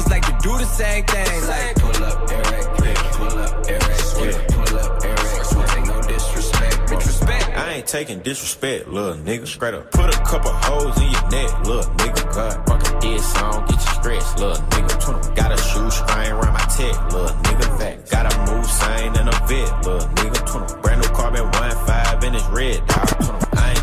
niggas 0.00 0.10
like 0.10 0.24
to 0.26 0.32
do 0.42 0.56
the 0.58 0.64
same 0.64 1.04
thing. 1.04 1.48
Like 1.48 1.76
pull 1.76 2.04
up 2.04 2.30
and 2.30 2.50
wreck. 2.50 2.96
Pull 3.12 3.38
up 3.38 3.54
and 3.54 3.82
wreck, 3.84 4.00
yeah. 4.20 4.46
Pull 4.48 4.78
up 4.78 5.04
and 5.04 5.18
wreck. 5.20 5.86
No 5.86 6.02
disrespect, 6.02 6.76
bitch 6.88 7.06
respect. 7.06 7.48
I 7.56 7.72
ain't 7.74 7.86
taking 7.86 8.20
disrespect, 8.20 8.88
little 8.88 9.14
nigga. 9.14 9.46
Straight 9.46 9.74
up. 9.74 9.90
Put 9.90 10.14
a 10.14 10.18
couple 10.22 10.50
holes 10.52 10.96
in 10.98 11.10
your 11.10 11.28
neck, 11.30 11.66
little 11.66 11.92
nigga. 11.94 12.34
God, 12.34 12.66
fucking 12.66 13.00
dead 13.00 13.20
song, 13.20 13.66
get 13.66 13.74
you 13.74 13.92
stressed, 14.00 14.38
little 14.38 14.62
nigga. 14.66 15.36
Got 15.36 15.52
a 15.52 15.56
shoe 15.56 15.90
string 15.90 16.32
around 16.32 16.52
my 16.52 16.60
tech, 16.60 17.12
little 17.12 17.36
nigga. 17.42 17.78
Fact. 17.78 18.10
Got 18.10 18.32
a 18.32 18.52
move 18.52 18.66
sign 18.66 19.16
and 19.16 19.28
a 19.28 19.32
vet, 19.46 19.86
little 19.86 20.08
nigga. 20.08 20.82
Brand 20.82 21.02
new 21.02 21.08
carbon 21.08 21.44
one 21.44 21.86
five 21.86 22.22
and 22.24 22.36
it's 22.36 22.46
red, 22.48 22.86
dog. 22.86 23.39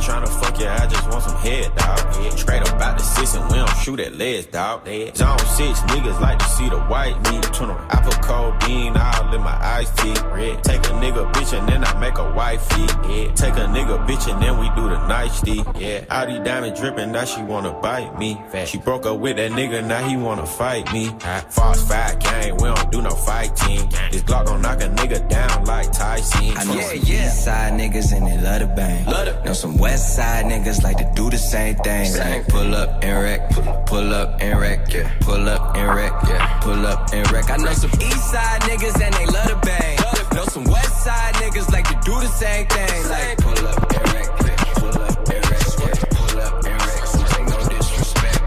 Ain't 0.08 0.24
tryna 0.24 0.42
fuck 0.42 0.60
you, 0.60 0.68
I 0.68 0.88
just 0.88 1.10
want 1.10 1.24
some 1.24 1.36
head, 1.38 1.76
dog. 1.76 2.38
Straight 2.38 2.62
up 2.62 2.82
out 2.82 2.98
the 2.98 3.04
six 3.04 3.36
and 3.36 3.46
we 3.52 3.58
don't 3.58 3.78
shoot 3.78 4.00
at 4.00 4.16
legs, 4.16 4.46
dog. 4.46 4.86
Zone 4.86 5.38
six 5.40 5.80
niggas 5.82 6.20
like 6.22 6.40
to 6.40 6.46
see 6.46 6.70
the 6.70 6.80
white 6.82 7.16
meat. 7.30 7.46
I 7.90 8.02
put 8.04 8.22
codeine 8.22 8.96
all 8.96 9.34
in 9.34 9.42
my 9.42 9.58
iced 9.62 9.98
tea. 9.98 10.14
Take 10.14 10.86
a 10.86 10.94
nigga 11.02 11.32
bitch 11.34 11.58
and 11.58 11.68
then 11.68 11.84
I 11.84 12.00
make 12.00 12.18
a 12.18 12.32
wifey. 12.32 12.88
Take 13.34 13.56
a 13.56 13.68
nigga 13.68 14.06
bitch 14.08 14.32
and 14.32 14.42
then 14.42 14.60
we 14.60 14.70
do 14.76 14.88
the 14.88 15.08
nice 15.08 15.42
tea. 15.42 15.64
Yeah. 15.78 16.06
All 16.10 16.28
these 16.28 16.40
diamonds 16.40 16.80
dripping, 16.80 17.12
now 17.12 17.26
she 17.26 17.42
wanna 17.42 17.74
bite 17.82 18.18
me. 18.18 18.40
She 18.66 18.78
broke 18.78 19.06
up 19.06 19.20
with 19.20 19.38
that 19.38 19.52
nigga, 19.52 19.86
now 19.86 20.08
he 20.08 20.16
wanna 20.16 20.46
fight 20.46 20.92
me. 20.94 21.10
False 21.50 21.86
fight 21.88 22.20
gang, 22.20 22.56
we 22.58 22.70
don't 22.70 22.92
do 22.92 23.02
no 23.02 23.10
fighting. 23.10 23.90
This 24.12 24.22
Glock 24.22 24.46
gon' 24.46 24.62
knock 24.62 24.82
a 24.82 24.88
nigga 24.88 25.28
down 25.28 25.66
like 25.66 25.92
Tyson. 25.92 26.58
I 26.58 26.64
know 26.64 26.80
some 26.80 26.98
east 26.98 27.44
side 27.44 27.74
niggas 27.74 28.16
and 28.16 28.26
they 28.26 28.38
love 28.42 28.62
the 28.62 28.68
bang. 28.68 29.06
Know 29.44 29.54
some 29.54 29.78
west 29.78 29.97
side 29.98 30.46
niggas 30.46 30.84
like 30.84 30.98
to 30.98 31.12
do 31.16 31.30
the 31.30 31.38
same 31.38 31.76
thing. 31.78 32.18
Like 32.18 32.48
pull 32.48 32.76
up 32.76 33.04
and 33.04 33.24
wreck, 33.24 33.50
pull 33.86 34.14
up 34.14 34.42
and 34.42 34.60
wreck, 34.60 34.94
yeah. 34.94 35.12
Pull 35.22 35.48
up 35.50 35.76
and 35.76 35.96
wreck, 35.96 36.14
yeah. 36.28 36.60
Pull 36.62 36.86
up 36.86 37.14
and 37.14 37.32
wreck. 37.32 37.50
I 37.50 37.58
know 37.58 37.74
some 37.74 37.92
east 38.02 38.32
side 38.32 38.62
niggas 38.62 39.02
and 39.02 39.14
they 39.14 39.26
love 39.26 39.48
the 39.50 39.56
bang. 39.66 39.98
Know 40.36 40.46
some 40.46 40.66
west 40.66 41.04
side 41.04 41.34
niggas 41.36 41.72
like 41.72 41.88
to 41.88 41.96
do 42.06 42.20
the 42.20 42.28
same 42.28 42.68
thing. 42.68 43.10
Like 43.10 43.38
pull 43.40 43.68
up 43.68 43.94
and 43.94 44.14
wreck, 44.14 44.28
yeah. 44.46 44.74
Pull 44.76 45.02
up 45.02 45.18
and 45.18 45.44
wreck, 45.50 45.66
yeah. 45.80 46.06
Pull 46.18 46.40
up 46.42 46.66
and 46.66 46.82
wreck. 46.86 47.02
No 47.50 47.58
disrespect. 47.70 48.40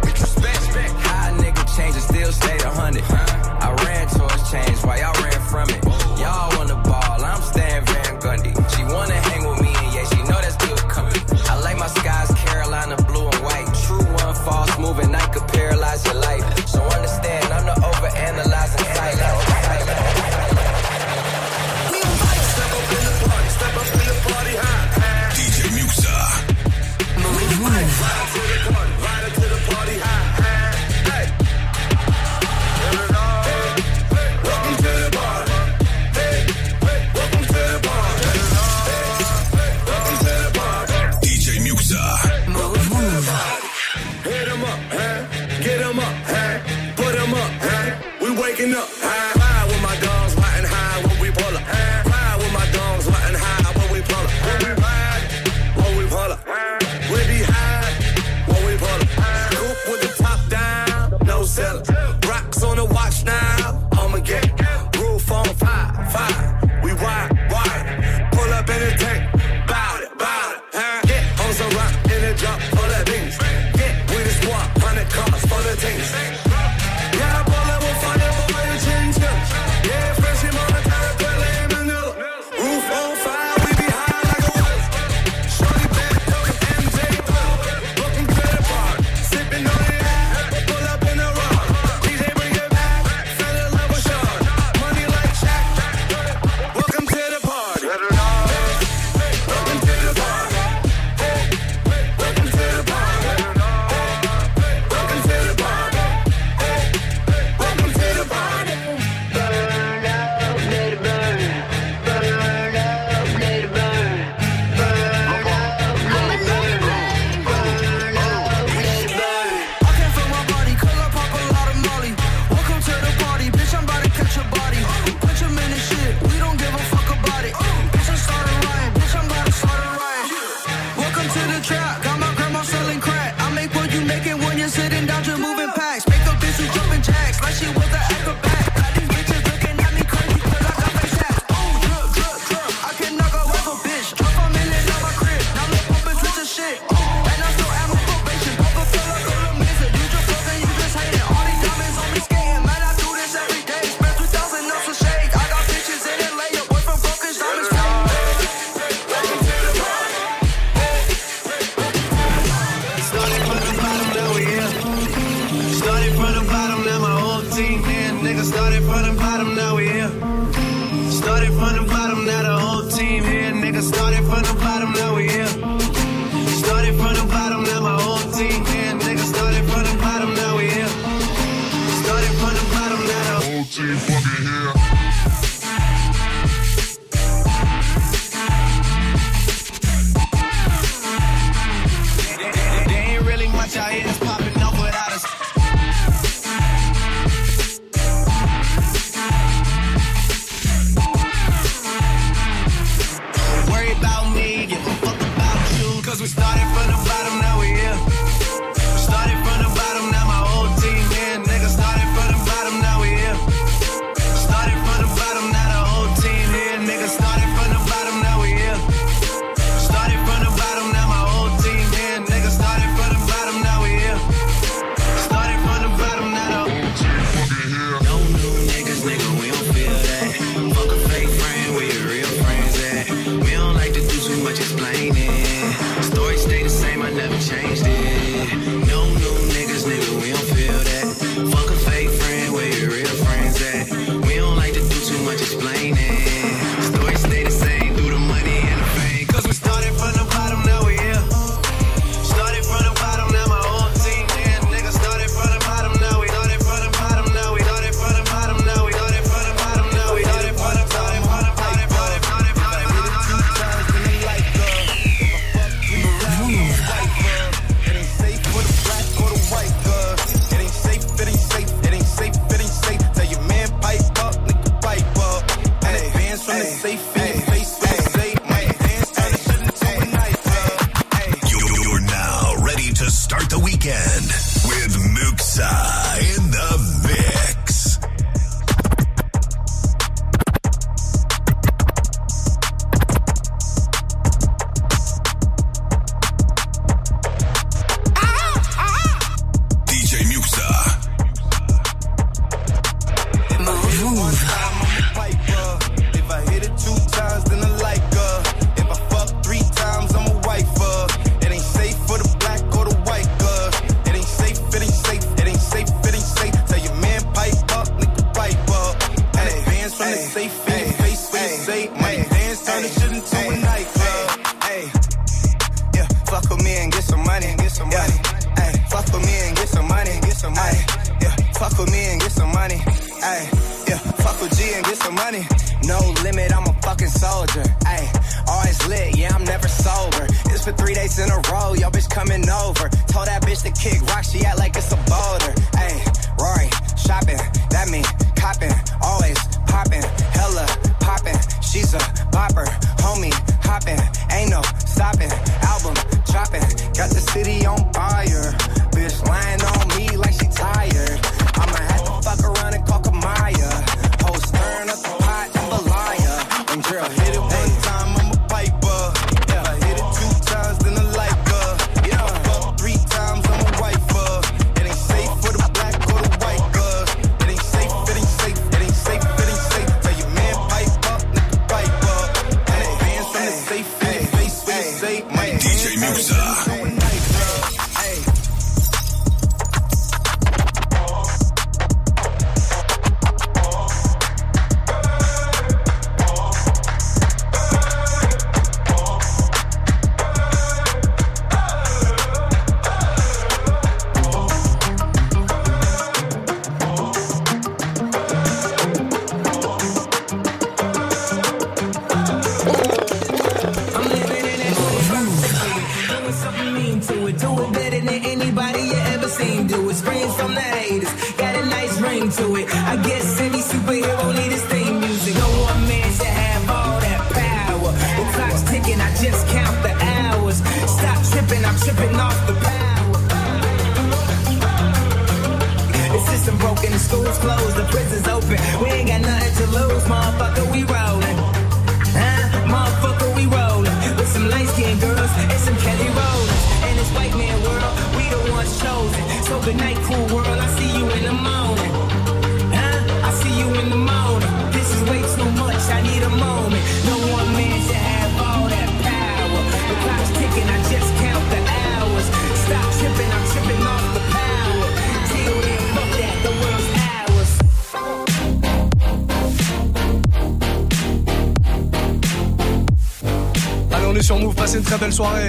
High 1.06 1.32
nigga 1.38 1.76
change 1.76 1.94
and 1.94 2.04
still 2.04 2.32
stayed 2.32 2.62
a 2.62 2.70
hundred. 2.70 3.04
I 3.10 3.74
ran 3.84 4.08
towards 4.08 4.50
change 4.50 4.78
while 4.84 4.98
y'all 4.98 5.22
ran 5.22 5.40
from 5.48 5.68
it. 5.70 5.99
Your 16.04 16.14
life. 16.14 16.68
So 16.68 16.82
understand, 16.82 17.19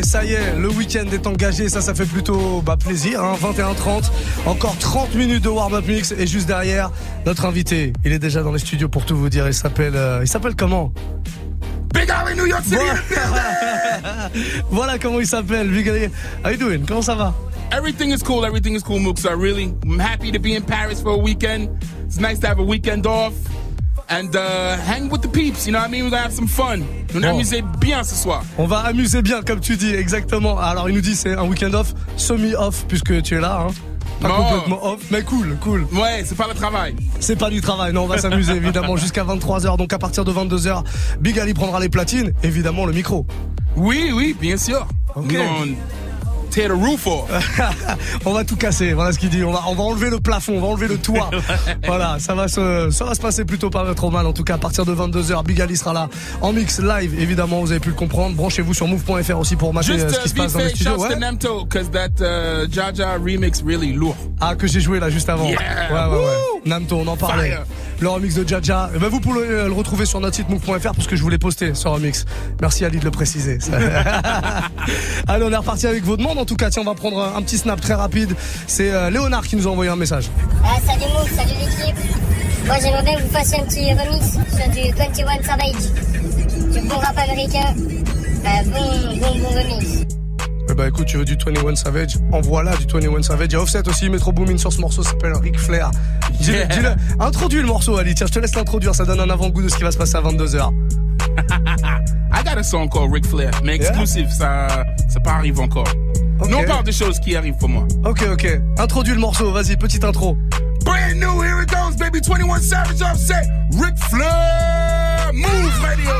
Ça 0.03 0.25
y 0.25 0.33
est, 0.33 0.55
le 0.57 0.69
week-end 0.69 1.05
est 1.11 1.25
engagé. 1.25 1.69
Ça, 1.69 1.81
ça 1.81 1.93
fait 1.93 2.05
plutôt 2.05 2.61
bah, 2.61 2.75
plaisir. 2.77 3.23
Hein. 3.23 3.35
21h30, 3.41 4.11
encore 4.45 4.77
30 4.77 5.15
minutes 5.15 5.43
de 5.43 5.49
warm-up 5.49 5.87
mix. 5.87 6.11
Et 6.11 6.27
juste 6.27 6.47
derrière, 6.47 6.91
notre 7.25 7.45
invité, 7.45 7.93
il 8.03 8.11
est 8.11 8.19
déjà 8.19 8.43
dans 8.43 8.51
les 8.51 8.59
studios 8.59 8.89
pour 8.89 9.05
tout 9.05 9.15
vous 9.15 9.29
dire. 9.29 9.47
Il 9.47 9.53
s'appelle, 9.53 9.95
euh, 9.95 10.19
il 10.21 10.27
s'appelle 10.27 10.55
comment? 10.55 10.91
Big 11.93 12.09
in 12.09 12.35
New 12.35 12.47
York 12.47 12.63
City. 12.63 12.77
Voilà, 13.09 14.29
voilà 14.71 14.99
comment 14.99 15.19
il 15.19 15.27
s'appelle. 15.27 15.69
How 16.43 16.49
you 16.49 16.57
doing? 16.57 16.85
Comment 16.85 17.01
ça 17.01 17.15
va? 17.15 17.33
Everything 17.71 18.11
is 18.11 18.21
cool. 18.21 18.45
Everything 18.45 18.75
is 18.75 18.83
cool, 18.83 18.99
Mooks. 18.99 19.25
I 19.25 19.33
really, 19.33 19.73
I'm 19.83 19.99
happy 19.99 20.31
to 20.31 20.39
be 20.39 20.55
in 20.55 20.63
Paris 20.63 21.01
for 21.01 21.11
a 21.13 21.17
weekend. 21.17 21.69
It's 22.05 22.19
nice 22.19 22.39
to 22.39 22.47
have 22.47 22.59
a 22.59 22.63
weekend 22.63 23.05
off 23.05 23.33
and 24.11 24.35
uh, 24.35 24.77
hang 24.77 25.09
with 25.09 25.21
the 25.21 25.27
peeps. 25.27 25.65
You 25.65 25.71
know 25.73 25.79
what 25.79 25.87
I 25.87 25.91
mean? 25.91 26.03
We're 26.03 26.11
gonna 26.11 26.23
have 26.23 26.33
some 26.33 26.47
fun. 26.47 26.83
On 27.15 27.19
Bon. 27.21 27.27
amuser 27.29 27.63
bien 27.79 28.03
ce 28.03 28.15
soir. 28.15 28.43
On 28.57 28.67
va 28.67 28.79
amuser 28.79 29.21
bien, 29.21 29.41
comme 29.41 29.59
tu 29.59 29.75
dis, 29.77 29.93
exactement. 29.93 30.57
Alors, 30.59 30.89
il 30.89 30.95
nous 30.95 31.01
dit 31.01 31.15
c'est 31.15 31.33
un 31.35 31.43
week-end 31.45 31.73
off, 31.73 31.93
semi-off, 32.17 32.85
puisque 32.87 33.21
tu 33.21 33.35
es 33.35 33.39
là, 33.41 33.67
hein. 33.67 33.73
Pas 34.21 34.27
Non. 34.27 34.35
complètement 34.43 34.85
off, 34.85 34.99
mais 35.09 35.23
cool, 35.23 35.57
cool. 35.61 35.87
Ouais, 35.93 36.21
c'est 36.25 36.35
pas 36.37 36.47
le 36.47 36.53
travail. 36.53 36.95
C'est 37.19 37.35
pas 37.37 37.49
du 37.49 37.59
travail, 37.59 37.91
non, 37.91 38.03
on 38.03 38.07
va 38.07 38.19
s'amuser 38.19 38.53
évidemment 38.55 38.95
jusqu'à 38.95 39.23
23h. 39.23 39.77
Donc 39.77 39.91
à 39.93 39.97
partir 39.97 40.23
de 40.25 40.31
22h, 40.31 40.83
Big 41.19 41.39
Ali 41.39 41.53
prendra 41.55 41.79
les 41.79 41.89
platines, 41.89 42.31
évidemment 42.43 42.85
le 42.85 42.93
micro. 42.93 43.25
Oui, 43.75 44.11
oui, 44.13 44.35
bien 44.39 44.57
sûr. 44.57 44.87
Ok. 45.15 45.25
We're 45.31 45.39
gonna 45.39 45.71
tear 46.51 46.67
the 46.67 46.73
roof 46.73 47.07
off. 47.07 47.29
on 48.25 48.33
va 48.33 48.43
tout 48.43 48.55
casser, 48.55 48.93
voilà 48.93 49.11
ce 49.11 49.19
qu'il 49.19 49.29
dit. 49.29 49.43
On 49.43 49.51
va, 49.51 49.63
on 49.67 49.73
va 49.75 49.83
enlever 49.83 50.09
le 50.09 50.19
plafond, 50.19 50.57
on 50.57 50.61
va 50.61 50.67
enlever 50.67 50.87
le 50.87 50.97
toit. 50.97 51.31
voilà, 51.85 52.17
ça 52.19 52.35
va 52.35 52.47
se, 52.47 52.89
ça 52.91 53.05
va 53.05 53.15
se 53.15 53.21
passer 53.21 53.45
plutôt 53.45 53.69
pas 53.69 53.93
trop 53.95 54.11
mal. 54.11 54.27
En 54.27 54.33
tout 54.33 54.43
cas, 54.43 54.55
à 54.55 54.57
partir 54.57 54.85
de 54.85 54.93
22h, 54.93 55.43
Big 55.45 55.61
Ali 55.61 55.77
sera 55.77 55.93
là 55.93 56.09
en 56.41 56.53
mix 56.53 56.79
live. 56.79 57.19
Évidemment, 57.19 57.61
vous 57.61 57.71
avez 57.71 57.79
pu 57.79 57.89
le 57.89 57.95
comprendre. 57.95 58.35
Branchez-vous 58.35 58.73
sur 58.73 58.87
move.fr 58.87 59.37
aussi 59.37 59.55
pour 59.55 59.73
mater 59.73 59.93
Juste 59.93 60.05
euh, 60.05 60.09
ce 60.09 60.19
uh, 60.19 60.23
qui 60.23 60.29
se 60.29 60.35
passe 60.35 60.53
dans 60.53 60.59
le 60.59 60.65
fait, 60.65 60.75
studio. 60.75 60.91
shouts 60.93 61.01
Ouais. 61.01 61.09
to 61.13 61.19
Namto, 61.19 61.65
cause 61.71 61.89
that 61.91 62.21
uh, 62.21 62.67
Jaja 62.71 63.13
remix 63.17 63.63
really 63.65 63.93
lourd. 63.93 64.15
Ah, 64.39 64.55
que 64.55 64.67
j'ai 64.67 64.81
joué 64.81 64.99
là 64.99 65.09
juste 65.09 65.29
avant. 65.29 65.47
Yeah. 65.47 65.59
Ouais, 65.91 66.15
ouais, 66.15 66.23
ouais. 66.25 66.61
Namto, 66.65 66.97
on 66.97 67.07
en 67.07 67.17
parlait. 67.17 67.49
Fire. 67.51 67.65
Le 68.01 68.09
remix 68.09 68.33
de 68.33 68.47
Jaja. 68.47 68.89
Eh 68.95 68.97
ben, 68.99 69.09
vous 69.09 69.19
pouvez 69.19 69.47
le, 69.47 69.67
le 69.67 69.71
retrouver 69.71 70.05
sur 70.05 70.19
notre 70.19 70.35
site 70.35 70.49
move.fr 70.49 70.93
parce 70.95 71.05
que 71.05 71.15
je 71.15 71.21
voulais 71.21 71.37
poster 71.37 71.75
ce 71.75 71.87
remix. 71.87 72.25
Merci 72.59 72.83
Ali 72.83 72.97
de 72.97 73.05
le 73.05 73.11
préciser. 73.11 73.59
Allez, 75.27 75.45
on 75.45 75.51
est 75.51 75.55
reparti 75.55 75.85
avec 75.85 76.03
vos 76.03 76.17
demandes. 76.17 76.39
En 76.39 76.45
tout 76.45 76.55
cas, 76.55 76.71
tiens, 76.71 76.81
on 76.81 76.85
va 76.85 76.95
prendre 76.95 77.21
un 77.21 77.41
petit 77.43 77.59
snap 77.59 77.79
très 77.79 77.93
rapide. 77.93 78.35
C'est 78.65 78.91
euh, 78.91 79.11
Léonard 79.11 79.45
qui 79.47 79.55
nous 79.55 79.67
a 79.67 79.71
envoyé 79.71 79.91
un 79.91 79.95
message. 79.95 80.29
Ah, 80.63 80.77
salut 80.83 81.11
Mouk, 81.13 81.29
salut 81.29 81.59
l'équipe. 81.59 81.95
Moi 82.65 82.75
j'aimerais 82.81 83.03
bien 83.03 83.15
que 83.17 83.21
vous 83.21 83.29
fassiez 83.29 83.59
un 83.59 83.63
petit 83.65 83.93
remix 83.93 84.31
sur 84.31 84.69
du 84.71 84.91
21 84.97 85.43
Savage. 85.43 86.73
Du 86.73 86.87
bon 86.87 86.95
rap 86.95 87.17
américain. 87.17 87.75
Un 88.45 88.63
bon, 88.63 89.17
bon, 89.19 89.39
bon 89.39 89.49
remix. 89.49 90.20
Eh 90.71 90.73
ben 90.73 90.87
écoute, 90.87 91.05
tu 91.05 91.17
veux 91.17 91.25
du 91.25 91.35
21 91.35 91.75
Savage? 91.75 92.17
Envoie 92.31 92.63
là 92.63 92.71
du 92.77 92.85
21 92.87 93.21
Savage. 93.21 93.47
Il 93.49 93.53
y 93.53 93.55
a 93.57 93.61
Offset 93.61 93.85
aussi, 93.89 94.09
Metro 94.09 94.31
Boomin 94.31 94.57
sur 94.57 94.71
ce 94.71 94.79
morceau, 94.79 95.03
ça 95.03 95.09
s'appelle 95.09 95.33
Ric 95.33 95.59
Flair. 95.59 95.91
Dis-le, 96.39 96.57
Yeah. 96.59 96.65
dis-le. 96.67 96.95
Introduis 97.19 97.59
le 97.59 97.67
morceau, 97.67 97.97
Ali. 97.97 98.15
Tiens, 98.15 98.27
je 98.27 98.31
te 98.31 98.39
laisse 98.39 98.55
l'introduire, 98.55 98.95
ça 98.95 99.03
donne 99.03 99.19
un 99.19 99.29
avant-goût 99.29 99.61
de 99.63 99.67
ce 99.67 99.75
qui 99.75 99.83
va 99.83 99.91
se 99.91 99.97
passer 99.97 100.15
à 100.15 100.21
22h. 100.21 100.71
I 102.33 102.43
got 102.45 102.57
a 102.57 102.63
song 102.63 102.87
called 102.89 103.11
Ric 103.11 103.25
Flair, 103.25 103.51
mais 103.65 103.75
exclusif, 103.75 104.29
ça, 104.29 104.85
ça 105.09 105.19
pas 105.19 105.33
arrive 105.33 105.59
encore. 105.59 105.87
Nous 106.49 106.55
on 106.57 106.63
parle 106.63 106.85
des 106.85 106.93
choses 106.93 107.19
qui 107.19 107.35
arrivent 107.35 107.57
pour 107.57 107.69
moi. 107.69 107.85
Ok, 108.05 108.23
ok. 108.31 108.61
Introduis 108.79 109.13
le 109.13 109.19
morceau, 109.19 109.51
vas-y, 109.51 109.75
petite 109.75 110.05
intro. 110.05 110.37
Brand 110.85 111.15
new, 111.15 111.43
here 111.43 111.61
it 111.61 111.69
goes, 111.69 111.95
baby. 111.97 112.19
21 112.25 112.61
Savage 112.61 113.01
Offset, 113.01 113.43
Ric 113.73 113.97
Flair, 114.09 115.31
Move 115.33 115.81
Radio. 115.81 116.11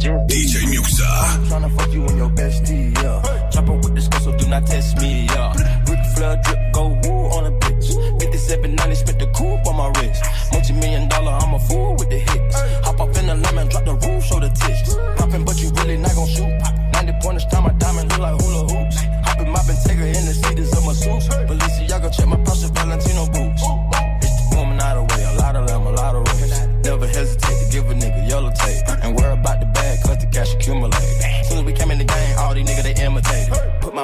Water 0.00 0.12
like 0.12 0.22
a 0.22 0.28
jet. 0.28 0.28
DJ 0.28 0.66
Muxa. 0.66 1.48
Tryna 1.48 1.76
fuck 1.76 1.92
you 1.92 2.04
and 2.06 2.18
your 2.18 2.30
bestie, 2.30 2.94
yeah. 3.02 3.50
Chopper 3.50 3.72
with 3.72 3.94
the 3.94 4.00
skull, 4.00 4.20
so 4.20 4.36
do 4.36 4.48
not 4.48 4.66
test 4.66 4.98
me, 4.98 5.26
yeah. 5.26 5.52
Rick 5.88 6.04
Flair 6.14 6.40
drip, 6.44 6.72
go 6.72 6.88
woo 6.88 7.30
on 7.36 7.46
a 7.46 7.52
bitch. 7.58 7.88
5790, 8.20 8.94
spent 8.94 9.18
the 9.18 9.26
coupe 9.28 9.66
on 9.66 9.76
my 9.76 9.88
wrist. 10.00 10.24
Multi 10.52 10.72
million 10.74 11.08
dollar, 11.08 11.32
I'm 11.32 11.54
a 11.54 11.58
fool 11.58 11.96
with 11.98 12.10
the 12.10 12.18
hits. 12.18 12.60
Hop 12.84 13.00
up 13.00 13.16
in 13.16 13.26
the 13.26 13.34
lemon, 13.34 13.68
drop 13.68 13.84
the 13.84 13.94
roof, 13.94 14.24
show 14.24 14.40
the 14.40 14.48
tits. 14.48 14.94
Poppin', 15.16 15.44
but 15.44 15.60
you 15.60 15.70
really 15.70 15.96
not 15.96 16.14
gon' 16.14 16.28
shoot. 16.28 16.52
90 16.92 17.12
pointers, 17.22 17.46
time 17.46 17.64
my 17.64 17.72
diamond 17.72 18.10
look 18.10 18.20
like 18.20 18.40
hula 18.40 18.62
hoops. 18.68 18.96
Hoppin' 19.24 19.50
moppin' 19.50 19.76
Tiger 19.84 20.06
in 20.06 20.24
the 20.26 20.34
seats 20.34 20.76
of 20.76 20.84
my 20.84 20.92
suits. 20.92 21.28
Balenciaga, 21.28 22.12
check 22.14 22.26
my 22.26 22.36
Prada 22.36 22.68
Valentino 22.68 23.26
boots. 23.26 23.79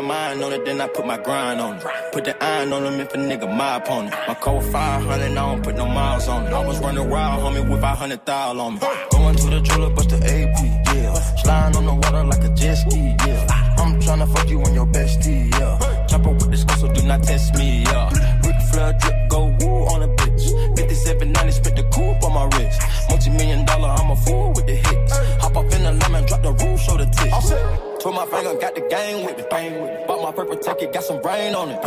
My 0.02 0.08
mind 0.08 0.42
on 0.42 0.52
it, 0.52 0.64
then 0.64 0.80
I 0.80 0.88
put 0.88 1.06
my 1.06 1.16
grind 1.16 1.58
on 1.60 1.76
it. 1.76 1.84
Put 2.12 2.24
the 2.24 2.44
iron 2.44 2.72
on 2.72 2.84
them 2.84 3.00
if 3.00 3.14
a 3.14 3.16
nigga 3.16 3.48
my 3.56 3.76
opponent. 3.76 4.14
My 4.28 4.34
code 4.34 4.64
500, 4.64 5.10
I 5.10 5.34
don't 5.34 5.62
put 5.62 5.74
no 5.76 5.86
miles 5.86 6.28
on 6.28 6.46
it. 6.46 6.52
I 6.52 6.66
was 6.66 6.78
running 6.80 7.08
wild, 7.08 7.42
homie, 7.42 7.68
with 7.70 7.80
500 7.80 8.26
thou 8.26 8.58
on 8.60 8.74
me. 8.74 8.80
Going 9.10 9.36
to 9.36 9.46
the 9.50 9.60
jeweler, 9.60 9.90
bust 9.90 10.10
the 10.10 10.16
AP, 10.16 10.58
yeah. 10.94 11.14
Sliding 11.42 11.76
on 11.78 11.86
the 11.86 11.94
water 11.94 12.24
like 12.24 12.44
a 12.44 12.50
jet 12.54 12.74
ski, 12.74 13.16
yeah. 13.26 13.74
I'm 13.78 13.98
tryna 14.00 14.28
fuck 14.34 14.48
you 14.50 14.60
and 14.60 14.74
your 14.74 14.86
bestie, 14.86 15.50
yeah. 15.52 16.06
Chopper 16.08 16.30
with 16.30 16.50
the 16.50 16.56
skull, 16.58 16.76
so 16.76 16.92
do 16.92 17.02
not 17.06 17.22
test 17.22 17.54
me, 17.54 17.84
yeah. 17.84 18.10
Ric 18.44 18.60
Flair 18.70 18.92
drip, 19.00 19.28
go 19.30 19.46
woo 19.60 19.86
on 19.92 20.02
a 20.02 20.08
bitch. 20.08 20.44
5790, 20.76 21.52
spent 21.52 21.76
the 21.76 21.84
coupe 21.84 22.22
on 22.22 22.34
my 22.34 22.44
wrist. 22.56 22.82
Multi 23.08 23.30
million 23.30 23.64
dollar, 23.64 23.88
I'm 23.88 24.10
a 24.10 24.16
fool 24.16 24.52
with 24.54 24.66
the 24.66 24.74
hits. 24.74 25.12
Hop 25.40 25.56
up 25.56 25.72
in 25.72 25.82
the 25.84 25.92
lemon, 25.92 26.26
drop 26.26 26.42
the 26.42 26.52
roof, 26.52 26.80
show 26.80 26.98
the 26.98 27.06
tits. 27.06 27.95
Twirl 28.06 28.14
my 28.14 28.26
finger, 28.26 28.54
got 28.60 28.72
the 28.76 28.82
game 28.82 29.26
with 29.26 29.36
me. 29.36 29.44
Bang 29.50 29.82
with 29.82 29.90
me. 29.90 30.06
Bought 30.06 30.22
my 30.22 30.30
purple 30.30 30.56
ticket, 30.56 30.92
got 30.92 31.02
some 31.02 31.20
rain 31.22 31.56
on 31.56 31.70
it. 31.70 31.82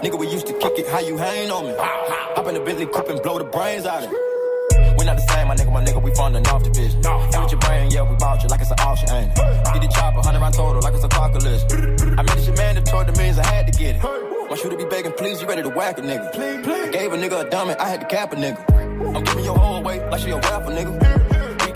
Nigga, 0.00 0.18
we 0.18 0.26
used 0.26 0.46
to 0.46 0.54
kick 0.54 0.78
it, 0.78 0.88
how 0.88 1.00
you 1.00 1.18
hang 1.18 1.50
on 1.50 1.66
me? 1.66 1.74
Hop 1.76 2.46
in 2.46 2.54
the 2.54 2.60
Bentley 2.60 2.86
coupe 2.86 3.10
and 3.10 3.20
blow 3.20 3.36
the 3.36 3.44
brains 3.44 3.84
out 3.84 4.02
of 4.02 4.10
it. 4.10 4.96
We 4.96 5.04
not 5.04 5.16
the 5.16 5.28
same, 5.28 5.46
my 5.46 5.54
nigga, 5.54 5.70
my 5.70 5.84
nigga, 5.84 6.02
we 6.02 6.10
funding 6.14 6.46
off 6.48 6.64
the 6.64 6.70
business. 6.70 7.04
And 7.04 7.42
with 7.42 7.52
your 7.52 7.60
brain, 7.60 7.90
yeah, 7.90 8.00
we 8.00 8.16
bought 8.16 8.42
you 8.42 8.48
like 8.48 8.62
it's 8.62 8.70
an 8.70 8.80
auction, 8.80 9.10
ain't 9.10 9.30
it? 9.30 9.36
Get 9.36 9.82
the 9.82 9.88
chopper, 9.92 10.16
100 10.24 10.40
round 10.40 10.54
total, 10.54 10.80
like 10.80 10.94
it's 10.94 11.04
apocalypse. 11.04 11.64
I 12.16 12.22
made 12.22 12.28
this 12.28 12.46
shit 12.46 12.56
mandatory, 12.56 13.04
the 13.04 13.12
means 13.20 13.38
I 13.38 13.44
had 13.44 13.70
to 13.70 13.78
get 13.78 13.96
it. 13.96 14.02
My 14.48 14.56
shooter 14.56 14.78
be 14.78 14.86
begging, 14.86 15.12
please, 15.20 15.42
you 15.42 15.46
ready 15.46 15.60
to 15.60 15.68
whack 15.68 15.98
a 15.98 16.00
nigga. 16.00 16.32
I 16.34 16.88
gave 16.88 17.12
a 17.12 17.16
nigga 17.18 17.46
a 17.46 17.50
dummy, 17.50 17.74
I 17.74 17.90
had 17.90 18.00
to 18.00 18.06
cap 18.06 18.32
a 18.32 18.36
nigga. 18.36 18.56
I'm 19.14 19.22
giving 19.22 19.44
your 19.44 19.58
whole 19.58 19.76
away 19.76 20.00
like 20.08 20.22
she 20.22 20.30
a 20.30 20.40
rapper, 20.40 20.70
nigga. 20.70 21.27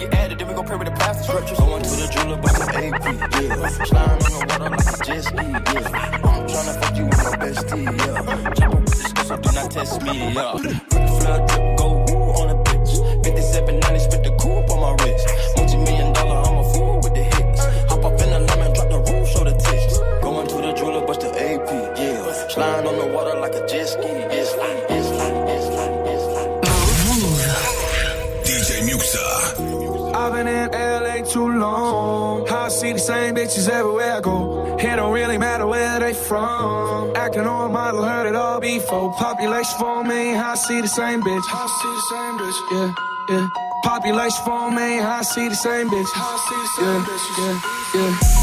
We 0.03 0.09
get 0.09 0.19
added, 0.19 0.38
then 0.41 0.49
we 0.49 0.55
go 0.55 0.65
pray 0.65 0.77
with 0.77 0.88
the 0.88 0.95
pastor 0.95 1.23
scriptures. 1.23 1.59
Going 1.59 1.83
to 1.83 1.91
the 1.91 2.09
jeweler, 2.11 2.37
but 2.43 2.53
the 2.59 2.65
AP, 2.75 3.07
yeah. 3.38 3.69
Sliding 3.87 4.27
on 4.27 4.33
the 4.33 4.38
water 4.51 4.71
like 4.75 4.83
a 4.83 5.05
jet 5.07 5.23
ski, 5.23 5.37
yeah. 5.37 5.62
I'm 6.27 6.43
tryna 6.51 6.75
fuck 6.83 6.97
you 6.99 7.05
with 7.07 7.23
your 7.23 7.38
bestie, 7.38 7.85
yeah. 7.87 8.19
Chopper 8.59 8.75
with 8.75 8.87
the 8.87 8.97
skull, 8.99 9.25
so 9.25 9.37
do 9.37 9.53
not 9.53 9.71
test 9.71 10.03
me, 10.03 10.15
yeah. 10.35 10.59
Ric 10.59 11.07
Flair 11.23 11.38
drip, 11.47 11.79
go 11.79 11.87
woo 12.03 12.35
on 12.35 12.51
a 12.51 12.57
bitch. 12.67 12.93
5790, 13.23 13.99
spent 14.03 14.25
the 14.25 14.33
coupe 14.43 14.71
on 14.75 14.79
my 14.83 14.91
wrist. 15.05 15.25
Multi 15.55 15.77
million 15.87 16.12
dollar, 16.12 16.38
I'm 16.51 16.57
a 16.59 16.65
fool 16.75 16.99
with 16.99 17.15
the 17.15 17.23
hits. 17.23 17.62
Hop 17.87 18.05
up 18.05 18.19
in 18.19 18.31
the 18.35 18.41
lemon, 18.43 18.73
drop 18.75 18.88
the 18.91 18.99
roof, 19.07 19.29
show 19.31 19.45
the 19.45 19.55
tits. 19.55 19.99
Going 20.19 20.47
to 20.51 20.57
the 20.67 20.73
jeweler, 20.75 21.07
bust 21.07 21.21
the 21.21 21.31
AP, 21.31 21.71
yeah. 21.95 22.49
Sliding 22.51 22.91
on 22.91 22.99
the 22.99 23.07
water 23.07 23.38
like 23.38 23.55
a 23.55 23.62
jet 23.71 23.87
ski, 23.87 24.11
it's 24.35 24.51
like. 24.59 24.83
DJ 28.43 28.83
Muxa. 28.83 29.82
I've 30.14 30.33
been 30.33 30.46
in 30.46 30.70
LA 30.70 31.25
too 31.25 31.59
long. 31.59 32.48
I 32.48 32.68
see 32.68 32.92
the 32.92 32.98
same 32.98 33.35
bitches 33.35 33.68
everywhere 33.68 34.16
I 34.16 34.20
go. 34.20 34.77
It 34.79 34.96
don't 34.96 35.12
really 35.12 35.38
matter 35.38 35.66
where 35.66 35.98
they 36.01 36.12
from. 36.12 37.16
Acting 37.16 37.46
on 37.46 37.70
a 37.70 37.72
model, 37.72 38.03
heard 38.03 38.27
it 38.27 38.35
all 38.35 38.61
before. 38.61 39.12
Population 39.14 39.79
for 39.79 40.05
me, 40.05 40.35
I 40.35 40.55
see 40.55 40.81
the 40.81 40.88
same 40.88 41.22
bitch. 41.22 41.44
I 41.48 41.66
see 41.79 41.92
the 41.98 42.05
same 42.12 42.35
bitch. 42.40 42.59
Yeah, 42.72 42.94
yeah. 43.31 43.48
Population 43.83 44.44
for 44.44 44.70
me, 44.70 45.01
I 45.01 45.22
see 45.22 45.48
the 45.48 45.55
same 45.55 45.88
bitch. 45.88 46.09
I 46.14 46.37
see 46.46 46.61
the 46.61 46.70
same 46.79 47.03
bitch. 47.09 47.94
Yeah, 47.94 48.01
yeah. 48.01 48.42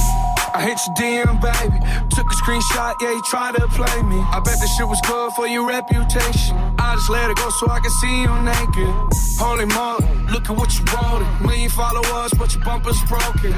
I 0.53 0.63
hit 0.63 0.79
your 0.87 0.95
DM, 0.95 1.39
baby. 1.39 1.77
Took 2.09 2.25
a 2.25 2.35
screenshot, 2.35 2.95
yeah, 3.01 3.11
you 3.11 3.21
tried 3.29 3.55
to 3.55 3.67
play 3.67 4.01
me. 4.03 4.19
I 4.19 4.41
bet 4.43 4.59
this 4.59 4.75
shit 4.75 4.87
was 4.87 4.99
good 5.01 5.31
for 5.33 5.47
your 5.47 5.67
reputation. 5.67 6.57
I 6.79 6.95
just 6.95 7.09
let 7.09 7.29
it 7.29 7.37
go 7.37 7.49
so 7.51 7.69
I 7.69 7.79
can 7.79 7.91
see 8.01 8.21
you 8.21 8.33
naked. 8.41 8.91
Holy 9.37 9.65
moly, 9.65 10.18
look 10.31 10.49
at 10.49 10.55
what 10.55 10.69
you 10.77 10.83
wrote. 10.93 11.23
Million 11.41 11.69
followers, 11.69 12.31
but 12.37 12.53
your 12.53 12.63
bumper's 12.63 13.01
broken. 13.07 13.53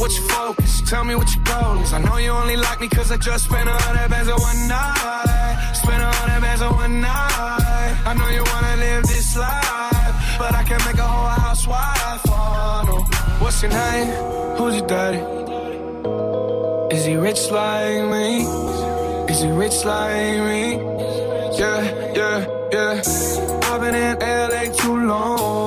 What's 0.00 0.18
your 0.18 0.28
focus? 0.28 0.82
Tell 0.88 1.04
me 1.04 1.14
what 1.14 1.28
your 1.34 1.44
goal 1.44 1.82
is. 1.82 1.92
I 1.92 2.00
know 2.00 2.16
you 2.16 2.30
only 2.30 2.56
like 2.56 2.80
me 2.80 2.88
cause 2.88 3.10
I 3.10 3.16
just 3.16 3.44
spent 3.44 3.68
a 3.68 3.72
hundred 3.72 4.08
bands 4.10 4.28
on 4.28 4.40
one 4.40 4.68
night. 4.68 5.72
Spent 5.74 6.02
a 6.02 6.10
hundred 6.18 6.40
bands 6.40 6.62
on 6.62 6.74
one 6.74 7.00
night. 7.00 7.92
I 8.10 8.14
know 8.18 8.28
you 8.28 8.44
wanna 8.52 8.76
live 8.76 9.02
this 9.04 9.36
life, 9.36 10.38
but 10.38 10.54
I 10.54 10.62
can 10.64 10.80
make 10.86 10.98
a 10.98 11.08
whole 11.14 11.28
housewife. 11.46 12.22
Oh, 12.28 12.82
no. 12.86 12.96
What's 13.42 13.62
your 13.62 13.70
name? 13.70 14.08
Who's 14.56 14.76
your 14.76 14.86
daddy? 14.86 15.22
Is 16.94 17.04
he 17.06 17.16
rich 17.16 17.50
like 17.50 18.04
me? 18.12 18.42
Is 19.32 19.40
he 19.40 19.50
rich 19.50 19.84
like 19.84 20.38
me? 20.48 20.62
Yeah, 21.58 21.82
yeah, 22.18 22.38
yeah. 22.70 23.02
I've 23.70 23.80
been 23.80 23.94
in 23.94 24.18
LA 24.18 24.64
too 24.74 25.06
long. 25.06 25.61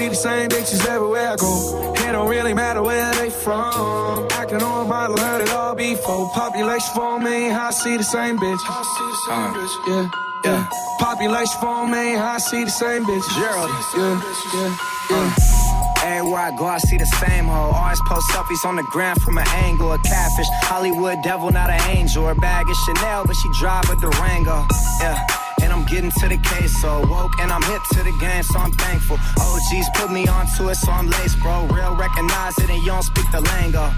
I 0.00 0.04
see 0.04 0.08
the 0.08 0.14
same 0.14 0.48
bitches 0.48 0.88
everywhere 0.88 1.28
I 1.32 1.36
go. 1.36 1.92
It 1.94 2.12
don't 2.12 2.30
really 2.30 2.54
matter 2.54 2.80
where 2.80 3.12
they 3.16 3.28
from. 3.28 4.26
Acting 4.32 4.62
on 4.62 4.86
a 4.86 4.88
model, 4.88 5.18
heard 5.18 5.42
it 5.42 5.50
all 5.50 5.74
before. 5.74 6.30
Population 6.30 6.88
for 6.94 7.20
me, 7.20 7.50
I 7.50 7.70
see 7.70 7.98
the 7.98 8.02
same 8.02 8.38
bitch. 8.38 8.60
I 8.64 8.80
see 8.96 9.08
the 9.12 9.20
same 9.28 9.50
bitch. 9.52 9.74
Yeah, 9.86 10.10
yeah. 10.46 10.68
Population 10.98 11.60
for 11.60 11.86
me, 11.86 12.16
I 12.16 12.38
see 12.38 12.64
the 12.64 12.70
same 12.70 13.04
bitch. 13.04 13.28
Gerald. 13.36 13.68
Yeah, 13.94 14.16
yeah, 14.54 14.76
yeah. 15.10 15.34
Uh. 15.36 16.06
Everywhere 16.16 16.40
I 16.40 16.56
go, 16.56 16.64
I 16.64 16.78
see 16.78 16.96
the 16.96 17.04
same 17.04 17.44
hoe. 17.44 17.76
Always 17.76 18.00
post 18.08 18.26
selfies 18.30 18.64
on 18.64 18.76
the 18.76 18.82
ground 18.84 19.20
from 19.20 19.36
an 19.36 19.46
angle. 19.48 19.92
A 19.92 19.98
catfish, 19.98 20.48
Hollywood 20.62 21.18
devil, 21.22 21.50
not 21.50 21.68
an 21.68 21.82
angel. 21.90 22.26
Her 22.26 22.34
bag 22.34 22.70
is 22.70 22.78
Chanel, 22.86 23.26
but 23.26 23.36
she 23.36 23.50
drive 23.60 23.84
a 23.90 23.96
Durango. 23.96 24.64
Yeah. 25.02 25.39
I'm 25.80 25.86
getting 25.86 26.10
to 26.10 26.28
the 26.28 26.36
case, 26.36 26.78
so 26.82 27.00
woke 27.08 27.40
and 27.40 27.50
I'm 27.50 27.62
hip 27.62 27.80
to 27.92 28.02
the 28.02 28.12
game, 28.20 28.42
so 28.42 28.58
I'm 28.58 28.72
thankful. 28.72 29.16
OGs 29.16 29.88
put 29.94 30.12
me 30.12 30.28
onto 30.28 30.68
it, 30.68 30.74
so 30.74 30.92
I'm 30.92 31.08
laced, 31.08 31.40
bro. 31.40 31.64
Real 31.68 31.96
recognize 31.96 32.58
it, 32.58 32.68
and 32.68 32.82
you 32.82 32.92
don't 32.92 33.02
speak 33.02 33.24
the 33.32 33.40
lingo. 33.40 33.90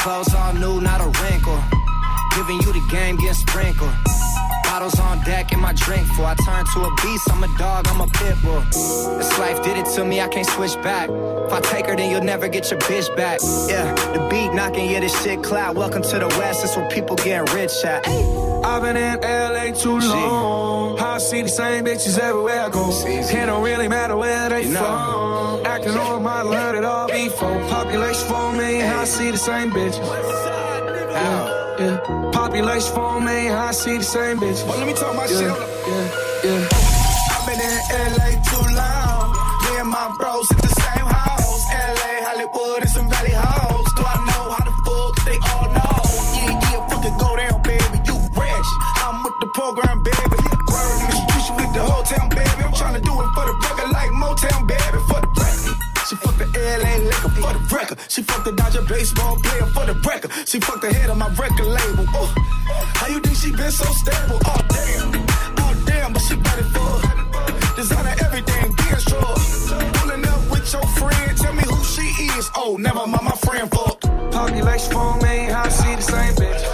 Clothes 0.00 0.34
all 0.34 0.52
new, 0.52 0.78
not 0.82 1.00
a 1.00 1.08
wrinkle. 1.22 1.58
Giving 2.36 2.60
you 2.60 2.70
the 2.70 2.86
game, 2.90 3.16
get 3.16 3.34
sprinkled. 3.34 3.94
Bottles 4.64 5.00
on 5.00 5.24
deck 5.24 5.52
and 5.52 5.62
my 5.62 5.72
drink 5.72 6.06
full. 6.08 6.26
I 6.26 6.34
turn 6.34 6.66
to 6.74 6.84
a 6.84 6.94
beast, 7.00 7.32
I'm 7.32 7.42
a 7.42 7.48
dog, 7.56 7.88
I'm 7.88 8.02
a 8.02 8.08
pit 8.08 8.36
bull. 8.42 8.60
This 9.16 9.38
life 9.38 9.62
did 9.64 9.78
it 9.78 9.86
to 9.94 10.04
me, 10.04 10.20
I 10.20 10.28
can't 10.28 10.46
switch 10.46 10.74
back. 10.82 11.08
If 11.08 11.50
I 11.50 11.60
take 11.62 11.86
her, 11.86 11.96
then 11.96 12.10
you'll 12.10 12.24
never 12.24 12.46
get 12.46 12.70
your 12.70 12.80
bitch 12.80 13.08
back. 13.16 13.40
Yeah, 13.70 13.90
the 14.12 14.28
beat 14.28 14.52
knocking, 14.52 14.90
yeah, 14.90 15.00
this 15.00 15.18
shit 15.22 15.42
cloud. 15.42 15.78
Welcome 15.78 16.02
to 16.02 16.18
the 16.18 16.28
West, 16.36 16.62
it's 16.62 16.76
where 16.76 16.90
people 16.90 17.16
getting 17.16 17.50
rich 17.54 17.72
at. 17.86 18.06
I've 18.66 18.82
been 18.82 18.96
in 18.96 19.20
LA 19.20 19.70
too 19.72 19.98
long. 20.00 20.98
I 20.98 21.18
see 21.18 21.42
the 21.42 21.48
same 21.48 21.84
bitches 21.84 22.18
everywhere 22.18 22.62
I 22.62 22.68
go. 22.68 22.90
It 23.06 23.46
don't 23.46 23.62
really 23.62 23.86
matter 23.86 24.16
where 24.16 24.48
they 24.48 24.64
from. 24.64 25.64
Acting 25.64 25.96
on 25.96 26.22
my 26.24 26.40
heard 26.40 26.74
it 26.74 26.84
all 26.84 27.06
before. 27.06 27.60
Population 27.68 28.28
four 28.28 28.52
million, 28.52 28.86
I 28.86 29.04
see 29.04 29.30
the 29.30 29.38
same 29.38 29.70
bitches. 29.70 30.04
Yeah, 31.12 31.76
yeah. 31.78 32.30
Population 32.32 33.24
million, 33.24 33.52
I 33.54 33.70
see 33.70 33.98
the 33.98 34.04
same 34.04 34.38
bitches. 34.38 34.66
Well, 34.66 34.78
let 34.78 34.86
me 34.86 34.94
talk 34.94 35.14
my 35.14 35.26
yeah, 35.26 35.38
shit. 35.38 35.54
Yeah, 35.86 36.06
yeah. 36.44 36.68
I've 37.34 37.46
been 37.46 37.60
in 37.60 37.76
LA 38.18 38.45
Program, 49.66 50.00
baby. 50.00 50.14
Word 50.70 50.94
in 51.02 51.10
the 51.10 51.18
streets, 51.26 51.48
you 51.50 51.56
with 51.58 51.74
the 51.74 51.82
whole 51.82 52.04
town, 52.04 52.28
baby. 52.28 52.62
I'm 52.62 52.72
trying 52.72 52.94
to 52.94 53.00
do 53.02 53.10
it 53.18 53.30
for 53.34 53.50
the 53.50 53.54
record 53.66 53.90
like 53.90 54.14
Motown, 54.14 54.62
baby. 54.62 54.98
For 55.10 55.18
the 55.18 55.26
record. 55.34 55.74
She 56.06 56.14
fucked 56.22 56.38
the 56.38 56.46
LA 56.54 57.02
liquor 57.02 57.30
for 57.34 57.50
the 57.50 57.74
record. 57.74 57.98
She 58.06 58.22
fucked 58.22 58.44
the 58.44 58.52
Dodger 58.52 58.82
baseball 58.82 59.34
player 59.42 59.66
for 59.74 59.84
the 59.90 59.98
record. 60.06 60.30
She 60.46 60.60
fucked 60.60 60.82
the 60.82 60.94
head 60.94 61.10
of 61.10 61.18
my 61.18 61.26
record 61.34 61.66
label. 61.66 62.06
Oh, 62.14 62.30
how 62.94 63.08
you 63.08 63.18
think 63.18 63.34
she 63.34 63.50
been 63.50 63.72
so 63.72 63.90
stable? 63.90 64.38
Oh 64.46 64.62
damn, 64.70 65.26
oh 65.58 65.74
damn, 65.84 66.12
but 66.12 66.22
she 66.22 66.36
got 66.36 66.58
it 66.62 66.70
for 66.70 67.74
designer 67.74 68.14
everything, 68.22 68.70
being 68.70 69.02
sure. 69.02 69.34
Pulling 69.98 70.22
up 70.30 70.46
with 70.46 70.70
your 70.70 70.86
friend, 70.94 71.36
tell 71.36 71.54
me 71.58 71.66
who 71.66 71.82
she 71.82 72.06
is. 72.38 72.48
Oh, 72.54 72.76
never 72.78 73.02
mind, 73.04 73.26
my 73.26 73.34
friend 73.42 73.66
fucked. 73.68 74.06
Population 74.30 74.92
four 74.94 75.18
million, 75.18 75.50
I 75.58 75.68
see 75.70 75.90
the 75.96 76.02
same 76.06 76.34
bitch. 76.38 76.65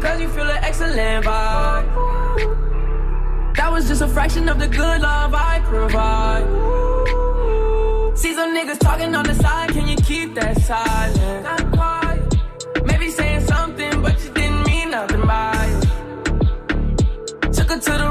Cause 0.00 0.20
you 0.20 0.28
feel 0.28 0.48
an 0.48 0.64
excellent 0.64 1.24
vibe? 1.24 1.86
That 3.56 3.70
was 3.70 3.86
just 3.88 4.02
a 4.02 4.08
fraction 4.08 4.48
of 4.48 4.58
the 4.58 4.68
good 4.68 5.00
love 5.02 5.34
I 5.34 5.60
provide. 5.64 6.46
See 8.16 8.34
some 8.34 8.56
niggas 8.56 8.78
talking 8.78 9.14
on 9.14 9.24
the 9.24 9.34
side, 9.34 9.70
can 9.70 9.86
you 9.88 9.96
keep 9.96 10.34
that 10.34 10.60
silent? 10.62 11.46
Maybe 12.86 13.10
saying 13.10 13.46
something, 13.46 14.02
but 14.02 14.18
you 14.24 14.30
didn't 14.32 14.66
mean 14.66 14.90
nothing 14.90 15.26
by 15.26 15.52
it. 15.66 15.84
Took 17.52 17.70
her 17.70 17.78
to 17.78 17.92
the 18.02 18.09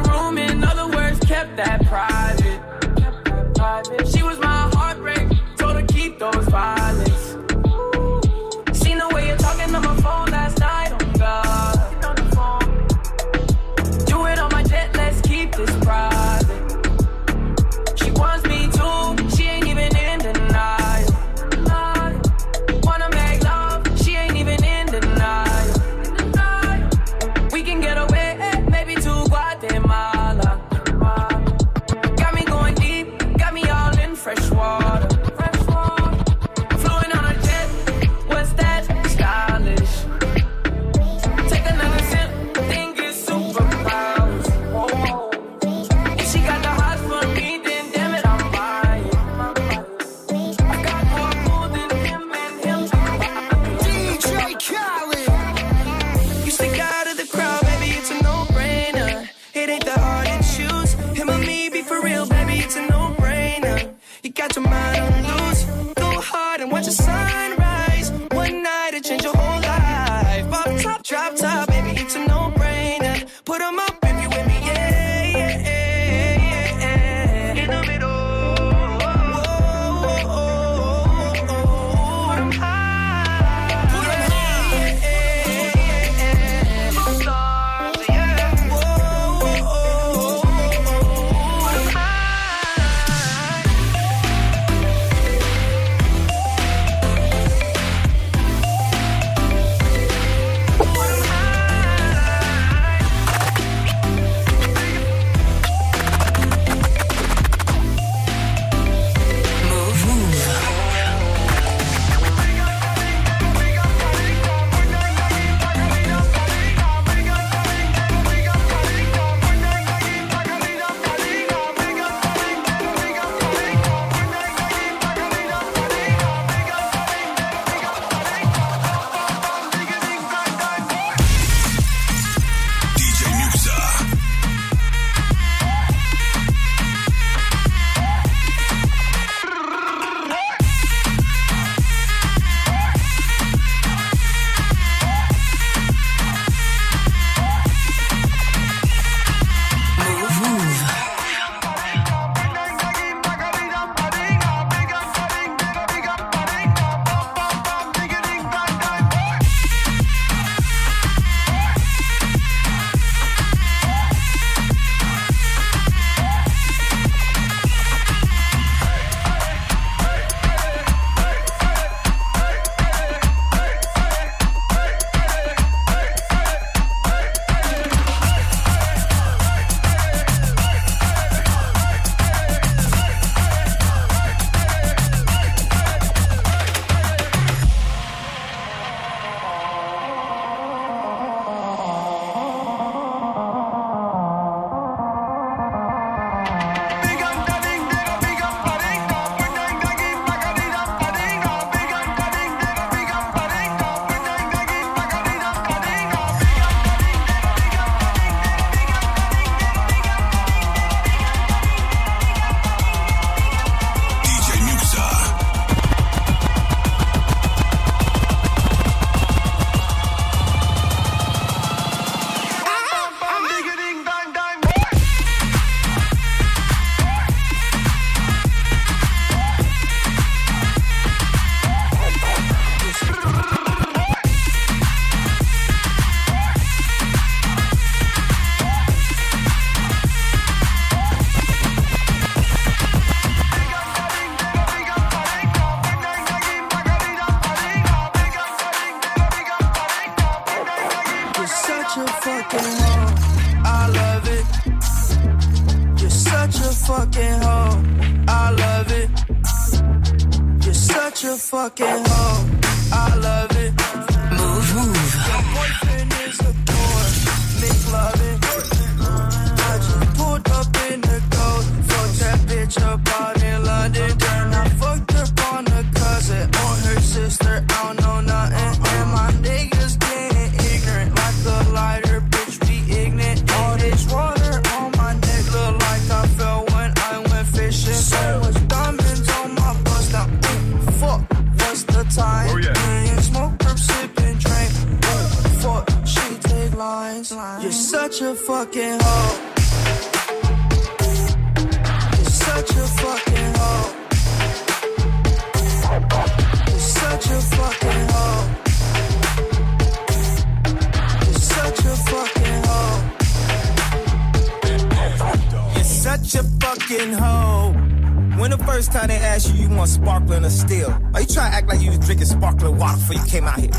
you, 319.59 319.69
want 319.69 319.89
sparkling 319.89 320.45
or 320.45 320.49
still? 320.49 320.91
Are 321.13 321.21
you 321.21 321.27
trying 321.27 321.51
to 321.51 321.57
act 321.57 321.67
like 321.67 321.81
you 321.81 321.89
was 321.89 321.99
drinking 321.99 322.27
sparkling 322.27 322.77
water 322.77 322.97
before 322.97 323.15
you 323.15 323.25
came 323.25 323.45
out 323.45 323.59
here? 323.59 323.71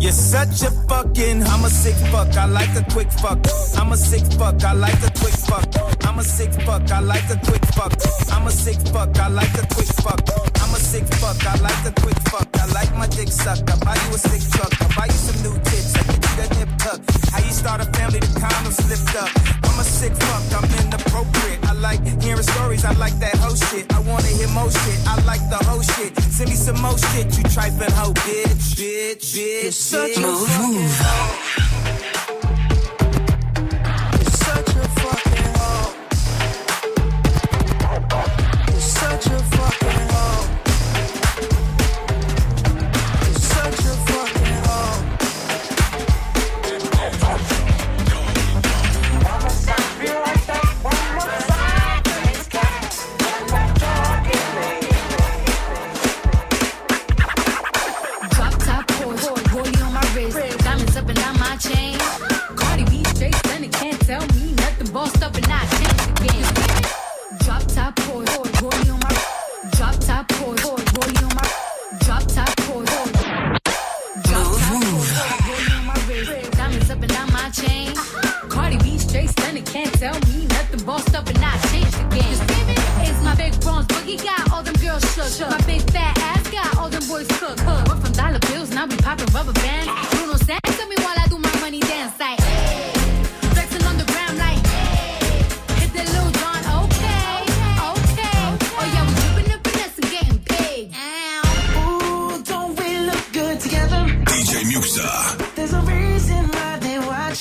You're 0.00 0.12
such 0.12 0.62
a 0.62 0.70
fucking, 0.88 1.42
I'm 1.42 1.64
a 1.64 1.70
sick 1.70 1.94
fuck, 2.12 2.36
I 2.36 2.46
like 2.46 2.74
a 2.76 2.84
quick 2.92 3.10
fuck. 3.10 3.38
I'm 3.76 3.92
a 3.92 3.96
sick 3.96 4.24
fuck, 4.38 4.62
I 4.62 4.72
like 4.72 5.02
a 5.02 5.10
quick 5.18 5.34
fuck. 5.34 5.66
I'm 6.06 6.18
a 6.18 6.22
sick 6.22 6.52
fuck, 6.64 6.90
I 6.90 7.00
like 7.00 7.28
a 7.30 7.36
quick 7.44 7.64
fuck. 7.74 7.92
I'm 8.32 8.46
a 8.46 8.50
sick 8.50 8.78
fuck, 8.94 9.18
I 9.18 9.28
like 9.28 9.54
a 9.54 9.66
quick 9.74 9.88
fuck. 10.04 10.20
I'm 10.62 10.74
a 10.74 10.78
sick 10.78 11.06
fuck, 11.14 11.44
I 11.46 11.54
like 11.60 11.78
quick 12.00 12.18
fuck. 12.28 12.48
I 12.58 12.66
like 12.72 12.94
my 12.96 13.06
dick 13.06 13.28
sucked. 13.28 13.70
I 13.70 13.76
buy 13.84 13.94
you 13.94 14.14
a 14.14 14.18
sick 14.18 14.42
truck, 14.52 14.72
I 14.80 14.86
buy 14.96 15.06
you 15.06 15.12
some 15.12 15.42
new 15.42 15.58
tits. 15.64 16.17
You 16.38 16.44
that 16.44 16.58
nip 16.58 16.70
tuck. 16.78 17.00
How 17.32 17.38
you 17.38 17.50
start 17.50 17.80
a 17.80 17.84
family, 17.98 18.20
the 18.20 18.26
condoms 18.38 18.78
lift 18.88 19.14
up. 19.16 19.28
I'm 19.64 19.80
a 19.80 19.82
sick 19.82 20.12
fuck, 20.14 20.62
I'm 20.62 20.86
inappropriate. 20.86 21.64
I 21.66 21.72
like 21.72 22.00
hearing 22.22 22.42
stories, 22.42 22.84
I 22.84 22.92
like 22.92 23.18
that 23.18 23.34
whole 23.38 23.56
shit. 23.56 23.92
I 23.92 23.98
wanna 24.00 24.28
hear 24.28 24.48
more 24.48 24.70
shit, 24.70 24.98
I 25.06 25.20
like 25.24 25.42
the 25.50 25.58
whole 25.66 25.82
shit. 25.82 26.16
Send 26.20 26.50
me 26.50 26.56
some 26.56 26.80
more 26.80 26.96
shit, 26.96 27.36
you 27.36 27.42
trifling 27.44 27.90
hoe, 27.90 28.12
bitch, 28.12 28.78
bitch, 28.78 29.34
bitch, 29.34 29.72
such 29.72 30.12
bitch. 30.12 30.22
a 30.22 30.46
fucking. 30.46 31.97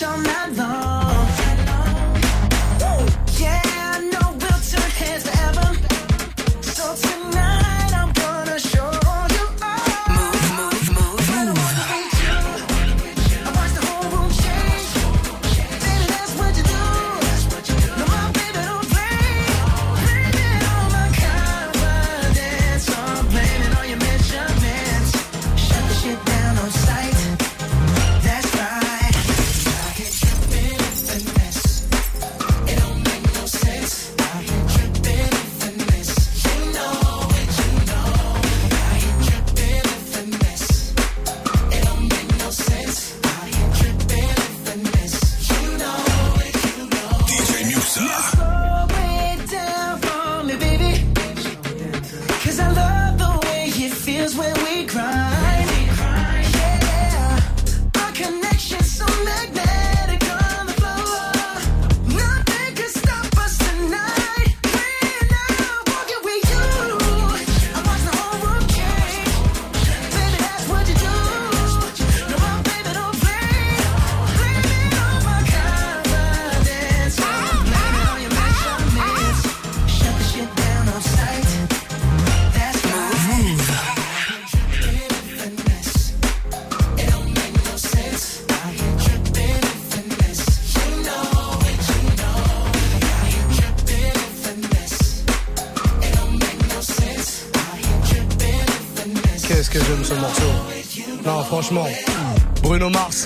All 0.03 0.17
night 0.19 0.53
long. 0.53 0.86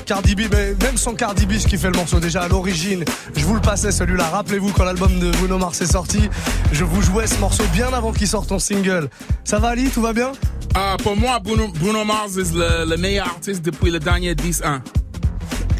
Cardi 0.05 0.35
B, 0.35 0.41
mais 0.51 0.73
même 0.81 0.97
sans 0.97 1.13
Cardi 1.13 1.45
B, 1.45 1.53
ce 1.53 1.67
qui 1.67 1.77
fait 1.77 1.89
le 1.89 1.97
morceau 1.97 2.19
déjà 2.19 2.41
à 2.43 2.47
l'origine, 2.47 3.03
je 3.35 3.45
vous 3.45 3.55
le 3.55 3.61
passais 3.61 3.91
celui-là. 3.91 4.25
Rappelez-vous 4.25 4.71
quand 4.71 4.83
l'album 4.83 5.19
de 5.19 5.31
Bruno 5.31 5.57
Mars 5.57 5.81
est 5.81 5.91
sorti, 5.91 6.29
je 6.71 6.83
vous 6.83 7.01
jouais 7.01 7.27
ce 7.27 7.39
morceau 7.39 7.63
bien 7.73 7.87
avant 7.93 8.11
qu'il 8.11 8.27
sorte 8.27 8.51
en 8.51 8.59
single. 8.59 9.09
Ça 9.43 9.59
va 9.59 9.69
Ali, 9.69 9.89
tout 9.89 10.01
va 10.01 10.13
bien? 10.13 10.31
Ah, 10.73 10.97
pour 11.01 11.17
moi, 11.17 11.39
Bruno, 11.39 11.67
Bruno 11.79 12.03
Mars 12.05 12.37
est 12.37 12.53
le, 12.53 12.89
le 12.89 12.97
meilleur 12.97 13.27
artiste 13.27 13.63
depuis 13.63 13.91
le 13.91 13.99
dernier 13.99 14.33
10-1. 14.33 14.81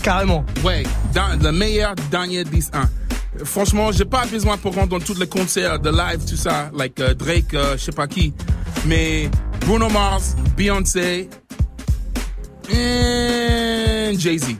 Carrément. 0.03 0.43
Ouais, 0.63 0.84
dans, 1.13 1.39
le 1.41 1.51
meilleur 1.51 1.95
dernier 2.09 2.43
10-1. 2.43 2.69
Franchement, 3.45 3.91
j'ai 3.91 4.05
pas 4.05 4.26
besoin 4.26 4.57
pour 4.57 4.76
rendre 4.76 4.99
dans 4.99 5.05
tous 5.05 5.17
les 5.17 5.28
concerts 5.28 5.80
de 5.80 5.89
live, 5.89 6.26
tout 6.28 6.36
ça, 6.36 6.69
like 6.76 6.99
euh, 6.99 7.13
Drake, 7.13 7.53
euh, 7.53 7.78
je 7.78 7.84
sais 7.84 7.91
pas 7.91 8.07
qui. 8.07 8.34
Mais 8.86 9.30
Bruno 9.61 9.89
Mars, 9.89 10.36
Beyoncé 10.57 11.30
et 12.69 13.80
Jay-Z. 14.20 14.55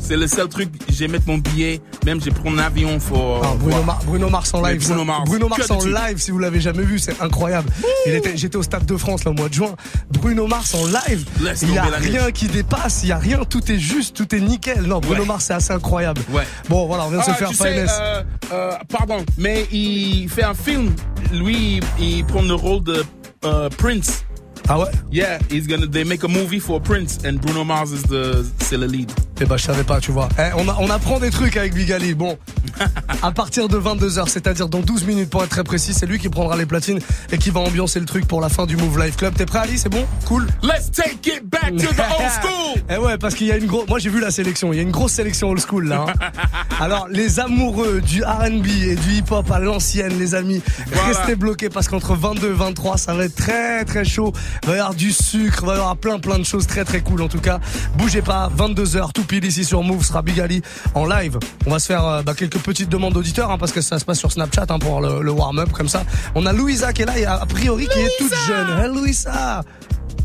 C'est 0.00 0.16
le 0.16 0.26
seul 0.26 0.48
truc, 0.48 0.70
j'ai 0.88 1.06
mettre 1.06 1.24
mon 1.26 1.36
billet, 1.36 1.82
même 2.06 2.18
j'ai 2.18 2.30
pris 2.30 2.48
un 2.48 2.56
avion 2.56 2.98
pour... 2.98 3.42
Ah, 3.44 3.54
Bruno, 3.60 3.82
Mar- 3.82 4.00
Bruno 4.06 4.30
Mars 4.30 4.54
en 4.54 4.62
live. 4.62 4.82
Bruno 4.86 5.04
Mars. 5.04 5.24
Bruno 5.26 5.48
Mars 5.50 5.66
Que 5.66 5.72
en 5.74 5.84
live, 5.84 6.16
si 6.16 6.30
vous 6.30 6.38
l'avez 6.38 6.60
jamais 6.62 6.82
vu, 6.84 6.98
c'est 6.98 7.20
incroyable. 7.20 7.68
J'étais 8.06 8.56
au 8.56 8.62
Stade 8.62 8.86
de 8.86 8.96
France 8.96 9.24
là, 9.24 9.32
au 9.32 9.34
mois 9.34 9.50
de 9.50 9.54
juin. 9.54 9.74
Bruno 10.10 10.46
Mars 10.46 10.74
en 10.74 10.86
live. 10.86 11.26
Il 11.60 11.74
y 11.74 11.76
a 11.78 11.82
rien 11.84 12.30
qui 12.32 12.46
dépasse, 12.46 13.00
il 13.02 13.10
y 13.10 13.12
a 13.12 13.18
rien, 13.18 13.44
tout 13.44 13.70
est 13.70 13.78
juste, 13.78 14.16
tout 14.16 14.34
est 14.34 14.40
nickel. 14.40 14.80
Non, 14.84 15.00
Bruno 15.00 15.20
Ouais. 15.22 15.26
Mars 15.26 15.44
c'est 15.46 15.54
assez 15.54 15.72
incroyable. 15.74 16.22
Ouais. 16.30 16.44
Bon, 16.70 16.86
voilà, 16.86 17.04
on 17.04 17.10
vient 17.10 17.18
de 17.18 17.24
se 17.24 17.30
Ah, 17.30 17.34
faire 17.34 17.48
finesse. 17.52 17.92
euh, 18.00 18.22
euh, 18.52 18.72
pardon, 18.88 19.18
mais 19.36 19.66
il 19.70 20.30
fait 20.30 20.44
un 20.44 20.54
film. 20.54 20.90
Lui, 21.34 21.80
il, 21.98 22.04
il 22.18 22.24
prend 22.24 22.40
le 22.40 22.54
rôle 22.54 22.82
de 22.82 23.04
euh, 23.44 23.68
Prince. 23.76 24.24
Ah? 24.68 24.86
Yeah, 25.10 25.38
he's 25.48 25.66
gonna. 25.66 25.86
They 25.86 26.04
make 26.04 26.22
a 26.22 26.28
movie 26.28 26.58
for 26.58 26.80
Prince, 26.80 27.24
and 27.24 27.40
Bruno 27.40 27.64
Mars 27.64 27.92
is 27.92 28.02
the 28.04 28.50
le 28.76 28.86
lead. 28.86 29.27
Eh 29.40 29.44
ben, 29.44 29.56
je 29.56 29.62
savais 29.64 29.84
pas, 29.84 30.00
tu 30.00 30.10
vois. 30.10 30.28
Eh, 30.38 30.52
on, 30.56 30.68
a- 30.68 30.76
on 30.80 30.90
apprend 30.90 31.20
des 31.20 31.30
trucs 31.30 31.56
avec 31.56 31.72
Bigali. 31.72 32.14
Bon, 32.14 32.36
à 33.22 33.30
partir 33.30 33.68
de 33.68 33.78
22h, 33.78 34.28
c'est-à-dire 34.28 34.68
dans 34.68 34.80
12 34.80 35.04
minutes 35.04 35.30
pour 35.30 35.44
être 35.44 35.50
très 35.50 35.62
précis, 35.62 35.94
c'est 35.94 36.06
lui 36.06 36.18
qui 36.18 36.28
prendra 36.28 36.56
les 36.56 36.66
platines 36.66 36.98
et 37.30 37.38
qui 37.38 37.50
va 37.50 37.60
ambiancer 37.60 38.00
le 38.00 38.06
truc 38.06 38.26
pour 38.26 38.40
la 38.40 38.48
fin 38.48 38.66
du 38.66 38.76
Move 38.76 38.98
Life 39.00 39.16
Club. 39.16 39.34
T'es 39.36 39.46
prêt, 39.46 39.60
Ali? 39.60 39.78
C'est 39.78 39.88
bon? 39.90 40.04
Cool 40.26 40.48
Let's 40.62 40.90
take 40.90 41.20
it 41.36 41.44
back 41.48 41.70
to 41.76 41.86
the 41.94 42.00
old 42.00 42.30
school. 42.42 42.82
Eh 42.90 42.96
ouais, 42.96 43.16
parce 43.16 43.36
qu'il 43.36 43.46
y 43.46 43.52
a 43.52 43.56
une 43.56 43.66
grosse. 43.66 43.88
Moi, 43.88 44.00
j'ai 44.00 44.10
vu 44.10 44.20
la 44.20 44.32
sélection. 44.32 44.72
Il 44.72 44.76
y 44.76 44.80
a 44.80 44.82
une 44.82 44.90
grosse 44.90 45.12
sélection 45.12 45.50
old 45.50 45.60
school 45.64 45.86
là. 45.88 46.06
hein. 46.08 46.30
Alors, 46.80 47.06
les 47.08 47.38
amoureux 47.38 48.00
du 48.00 48.24
R&B 48.24 48.66
et 48.66 48.96
du 48.96 49.14
hip-hop 49.18 49.48
à 49.52 49.60
l'ancienne, 49.60 50.18
les 50.18 50.34
amis, 50.34 50.62
Voilà. 50.92 51.08
restez 51.08 51.36
bloqués 51.36 51.68
parce 51.68 51.86
qu'entre 51.86 52.14
22 52.16 52.50
et 52.50 52.52
23, 52.54 52.98
ça 52.98 53.14
va 53.14 53.24
être 53.24 53.36
très 53.36 53.84
très 53.84 54.04
chaud. 54.04 54.32
Il 54.64 54.68
va 54.70 54.74
y 54.76 54.78
avoir 54.78 54.94
du 54.94 55.12
sucre, 55.12 55.58
il 55.62 55.66
va 55.66 55.72
y 55.74 55.76
avoir 55.76 55.96
plein 55.96 56.18
plein 56.18 56.38
de 56.40 56.44
choses 56.44 56.66
très 56.66 56.84
très 56.84 57.00
cool 57.02 57.22
en 57.22 57.28
tout 57.28 57.40
cas. 57.40 57.60
Bougez 57.96 58.22
pas, 58.22 58.50
22h, 58.56 59.12
tout 59.12 59.24
pile 59.28 59.44
ici 59.44 59.64
sur 59.64 59.82
Move 59.82 60.04
sera 60.04 60.22
Big 60.22 60.40
Ali 60.40 60.62
en 60.94 61.06
live. 61.06 61.38
On 61.66 61.70
va 61.70 61.78
se 61.78 61.86
faire 61.86 62.04
euh, 62.04 62.22
bah, 62.22 62.34
quelques 62.34 62.58
petites 62.58 62.88
demandes 62.88 63.14
d'auditeurs 63.14 63.50
hein, 63.50 63.58
parce 63.58 63.70
que 63.70 63.80
ça 63.80 63.98
se 63.98 64.04
passe 64.04 64.18
sur 64.18 64.32
Snapchat 64.32 64.66
hein, 64.70 64.78
pour 64.78 65.00
le, 65.00 65.22
le 65.22 65.30
warm-up 65.30 65.70
comme 65.72 65.88
ça. 65.88 66.02
On 66.34 66.46
a 66.46 66.52
Louisa 66.52 66.92
qui 66.92 67.02
est 67.02 67.06
là 67.06 67.18
et 67.18 67.26
a 67.26 67.46
priori 67.46 67.86
qui 67.86 68.00
est 68.00 68.10
toute 68.18 68.34
jeune. 68.46 68.80
Hey 68.80 68.88
Louisa 68.88 69.62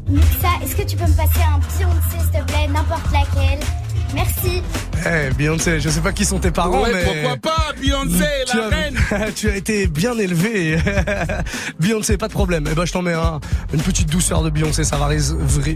Mixa, 0.10 0.50
est-ce 0.64 0.76
que 0.76 0.84
tu 0.84 0.96
peux 0.98 1.06
me 1.06 1.16
passer 1.16 1.40
un 1.42 1.60
Beyoncé, 1.60 2.18
s'il 2.20 2.42
te 2.42 2.46
plaît, 2.46 2.68
n'importe 2.68 3.12
laquelle 3.12 3.60
Merci. 4.14 4.62
Eh 5.06 5.34
Beyoncé, 5.34 5.80
je 5.82 5.90
sais 5.90 6.00
pas 6.00 6.14
qui 6.14 6.24
sont 6.24 6.40
tes 6.40 6.52
parents, 6.52 6.84
Ouais, 6.84 6.92
mais 6.94 7.04
pourquoi 7.04 7.38
pas, 7.38 7.74
Beyoncé, 7.80 8.24
tu 8.50 8.58
la 8.58 8.66
as, 8.66 8.70
reine. 8.70 8.98
tu 9.36 9.50
as 9.50 9.56
été 9.56 9.88
bien 9.88 10.18
élevé. 10.18 10.78
Beyoncé, 11.80 12.18
pas 12.18 12.28
de 12.28 12.34
problème. 12.34 12.68
Eh 12.72 12.74
ben, 12.74 12.86
je 12.86 12.94
t'en 12.94 13.02
mets 13.02 13.14
un, 13.14 13.42
une 13.74 13.82
petite 13.82 14.10
douceur 14.10 14.44
de 14.44 14.50
Beyoncé, 14.50 14.84
ça 14.84 14.98
va, 14.98 15.10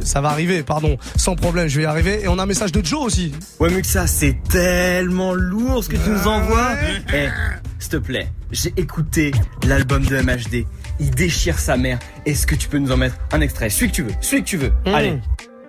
ça 0.04 0.20
arriver, 0.20 0.64
pardon, 0.64 0.98
sans 1.18 1.36
problème, 1.36 1.68
je 1.68 1.78
vais 1.78 1.84
y 1.84 1.86
arriver. 1.86 2.24
Et 2.24 2.28
on 2.28 2.40
a 2.40 2.44
un 2.44 2.48
message 2.48 2.72
de 2.72 2.84
Joe 2.86 3.02
aussi. 3.02 3.34
Ouais, 3.60 3.70
Muxa, 3.70 4.08
c'est 4.08 4.38
tellement 4.50 5.34
lourd 5.34 5.84
ce 5.84 5.90
que 5.90 5.98
tu 5.98 6.10
nous 6.10 6.28
envoies. 6.28 6.72
Eh, 7.14 7.28
s'il 7.80 7.90
te 7.92 7.98
plaît, 7.98 8.30
j'ai 8.52 8.74
écouté 8.78 9.32
l'album 9.66 10.06
de 10.06 10.22
MHD. 10.22 10.66
Il 11.00 11.12
déchire 11.12 11.60
sa 11.60 11.78
mère. 11.78 12.00
Est-ce 12.26 12.48
que 12.48 12.56
tu 12.56 12.70
peux 12.70 12.78
nous 12.78 12.92
en 12.92 12.98
mettre 12.98 13.16
un 13.32 13.42
extrait? 13.42 13.70
Celui 13.70 13.92
que 13.92 13.96
tu 13.96 14.04
veux, 14.04 14.14
celui 14.22 14.44
que 14.44 14.48
tu 14.48 14.58
veux. 14.58 14.72
Mmh. 14.86 14.94
Allez. 14.96 15.20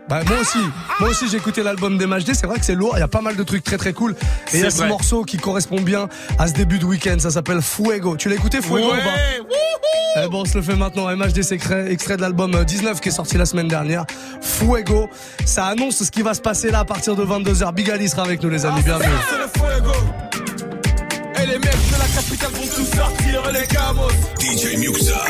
Bah, 0.09 0.21
moi 0.27 0.39
aussi, 0.41 0.59
moi 1.01 1.11
aussi 1.11 1.29
j'ai 1.29 1.37
écouté 1.37 1.63
l'album 1.63 1.99
d'MHD, 1.99 2.33
c'est 2.33 2.47
vrai 2.47 2.59
que 2.59 2.65
c'est 2.65 2.75
lourd, 2.75 2.93
il 2.97 3.01
y 3.01 3.03
a 3.03 3.09
pas 3.09 3.21
mal 3.21 3.37
de 3.37 3.43
trucs 3.43 3.63
très 3.63 3.77
très 3.77 3.93
cool. 3.93 4.15
Et 4.53 4.59
il 4.59 4.61
y 4.63 4.67
a 4.67 4.71
ce 4.71 4.79
vrai. 4.79 4.89
morceau 4.89 5.23
qui 5.25 5.37
correspond 5.37 5.81
bien 5.81 6.09
à 6.39 6.47
ce 6.49 6.55
début 6.55 6.79
de 6.79 6.87
week-end, 6.87 7.17
ça 7.19 7.31
s'appelle 7.31 7.61
Fuego. 7.61 8.17
Tu 8.17 8.29
l'as 8.31 8.37
écouté 8.37 8.63
Fuego 8.63 8.89
ou 8.89 8.93
Ouais, 8.93 9.03
pas 9.03 10.23
Eh 10.25 10.29
bon, 10.29 10.43
on 10.43 10.45
se 10.47 10.57
le 10.57 10.63
fait 10.63 10.77
maintenant. 10.77 11.15
MHD, 11.15 11.43
c'est 11.43 11.57
extrait, 11.57 12.17
de 12.17 12.23
l'album 12.23 12.55
euh, 12.55 12.65
19 12.65 13.01
qui 13.01 13.11
est 13.11 13.13
sorti 13.13 13.37
la 13.37 13.45
semaine 13.45 13.69
dernière. 13.69 14.07
Fuego. 14.41 15.11
Ça 15.45 15.67
annonce 15.67 16.03
ce 16.03 16.11
qui 16.11 16.23
va 16.23 16.33
se 16.33 16.41
passer 16.41 16.71
là 16.71 16.81
à 16.81 16.85
partir 16.87 17.15
de 17.15 17.25
22h. 17.25 17.75
Big 17.75 17.91
Ali 17.91 18.09
sera 18.09 18.23
avec 18.23 18.43
nous, 18.43 18.49
les 18.49 18.65
amis. 18.65 18.83
Bienvenue. 18.83 19.11
C'est 19.29 19.37
le 19.39 19.49
fuego. 19.69 19.93
Et 21.43 21.47
les 21.47 21.59
mecs 21.59 21.63
de 21.63 21.99
la 21.99 22.07
capitale 22.09 22.51
vont 22.53 22.67
tous 22.75 22.97
sortir 22.97 23.53
les 23.53 23.67
camos. 23.67 24.09
DJ 24.41 24.79
Muxa. 24.79 25.21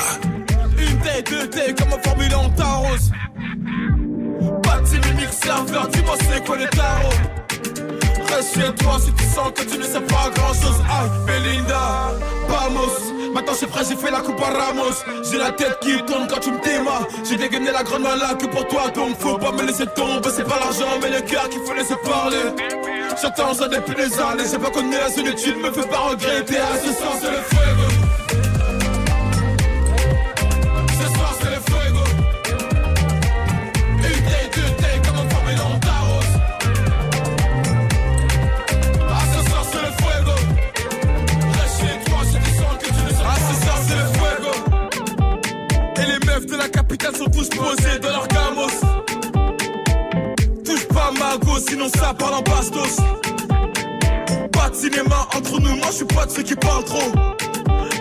Une 0.78 0.98
T, 1.00 1.22
deux 1.30 1.48
T, 1.48 1.74
comme 1.74 1.92
un 1.92 2.02
Formule 2.08 2.34
en 2.36 2.48
Taros. 2.50 3.10
De 4.78 4.84
team 4.84 5.14
mix 5.16 5.36
serveur, 5.42 5.88
dis-moi 5.88 6.14
c'est 6.20 6.44
quoi 6.44 6.56
les 6.56 6.68
tarots. 6.68 7.10
Reste 8.32 8.54
chez 8.54 8.74
toi 8.74 8.96
si 9.00 9.12
tu 9.12 9.24
sens 9.24 9.50
que 9.54 9.62
tu 9.62 9.78
ne 9.78 9.82
sais 9.82 10.00
pas 10.00 10.30
grand 10.34 10.54
chose. 10.54 10.80
Aïe, 10.88 11.10
Belinda, 11.26 12.12
vamos. 12.48 13.32
Maintenant 13.34 13.54
c'est 13.54 13.66
prêt, 13.66 13.82
j'ai 13.88 13.96
fait 13.96 14.10
la 14.10 14.20
coupe 14.20 14.40
à 14.40 14.50
Ramos. 14.50 15.02
J'ai 15.30 15.38
la 15.38 15.50
tête 15.50 15.78
qui 15.80 15.96
tourne 16.04 16.28
quand 16.28 16.40
tu 16.40 16.52
me 16.52 16.60
témas. 16.60 17.06
J'ai 17.28 17.36
dégainé 17.36 17.72
la 17.72 17.82
grande 17.82 18.02
là 18.02 18.34
que 18.38 18.46
pour 18.46 18.66
toi, 18.68 18.88
donc 18.94 19.18
faut 19.18 19.36
pas 19.36 19.52
me 19.52 19.62
laisser 19.62 19.86
tomber. 19.86 20.30
C'est 20.34 20.44
pas 20.44 20.58
l'argent, 20.60 20.98
mais 21.02 21.10
le 21.10 21.22
cœur 21.22 21.48
qu'il 21.48 21.60
faut 21.62 21.74
laisser 21.74 21.96
parler. 22.04 22.36
J'attends 23.20 23.54
ça 23.54 23.66
depuis 23.66 23.96
des 23.96 24.20
années, 24.20 24.44
j'ai 24.50 24.58
pas 24.58 24.70
la 24.70 25.10
solitude, 25.10 25.56
me 25.56 25.72
fais 25.72 25.88
pas 25.88 25.98
regretter. 26.10 26.56
Ah, 26.60 26.76
ce 26.78 26.88
c'est 27.20 27.30
le 27.30 27.42
fuego. 27.42 27.77
Sont 47.18 47.30
tous 47.30 47.48
posés 47.48 47.98
dans 48.00 48.10
leur 48.10 48.28
gamos. 48.28 48.70
Touche 50.64 50.86
pas 50.86 51.10
ma 51.18 51.36
go, 51.38 51.58
sinon 51.68 51.88
ça 51.88 52.14
parle 52.14 52.34
en 52.34 52.42
bastos. 52.42 52.98
Pas 54.52 54.70
de 54.70 54.74
cinéma 54.76 55.26
entre 55.36 55.58
nous, 55.58 55.74
moi 55.76 55.88
je 55.90 55.96
suis 55.96 56.04
pas 56.04 56.26
de 56.26 56.30
ceux 56.30 56.44
qui 56.44 56.54
parlent 56.54 56.84
trop. 56.84 57.10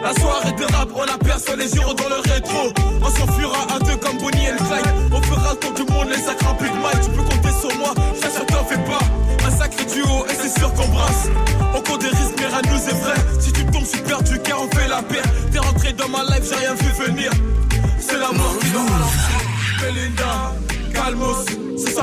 La 0.03 0.13
soirée 0.21 0.51
de 0.51 0.65
rap, 0.71 0.89
on 0.95 1.01
aperçoit 1.01 1.55
les 1.55 1.67
gyros 1.67 1.95
dans 1.95 2.09
le 2.09 2.31
rétro. 2.31 2.71
On 3.01 3.09
s'enfuira 3.09 3.65
à 3.75 3.79
deux 3.79 3.97
comme 3.97 4.19
Bonnie 4.19 4.45
et 4.45 4.55
Clyde. 4.55 4.85
On 5.11 5.21
fera 5.23 5.53
le 5.53 5.57
tour 5.57 5.73
du 5.73 5.91
monde, 5.91 6.09
les 6.09 6.21
sacres 6.21 6.45
remplis 6.45 6.69
de 6.69 6.75
mailles. 6.75 7.01
Tu 7.03 7.09
peux 7.09 7.23
compter 7.23 7.53
sur 7.59 7.75
moi, 7.79 7.95
ça 8.21 8.45
t'en 8.45 8.65
fais 8.65 8.83
pas. 8.83 9.47
Un 9.47 9.51
sacré 9.57 9.83
duo, 9.85 10.25
et 10.29 10.35
c'est 10.39 10.59
sûr 10.59 10.71
qu'on 10.75 10.87
brasse. 10.89 11.27
On 11.73 11.81
court 11.81 11.97
des 11.97 12.09
risques, 12.09 12.37
mais 12.37 12.45
rien 12.45 12.61
nous 12.69 12.89
est 12.89 12.99
vrai. 13.01 13.15
Si 13.39 13.51
tu 13.51 13.65
tombes, 13.65 13.81
je 13.81 13.97
suis 13.97 14.01
perdu 14.01 14.39
car 14.43 14.61
on 14.61 14.69
fait 14.75 14.87
la 14.87 15.01
paire. 15.01 15.25
T'es 15.51 15.57
rentré 15.57 15.93
dans 15.93 16.09
ma 16.09 16.23
life, 16.23 16.45
j'ai 16.47 16.55
rien 16.55 16.75
vu 16.75 17.03
venir. 17.03 17.31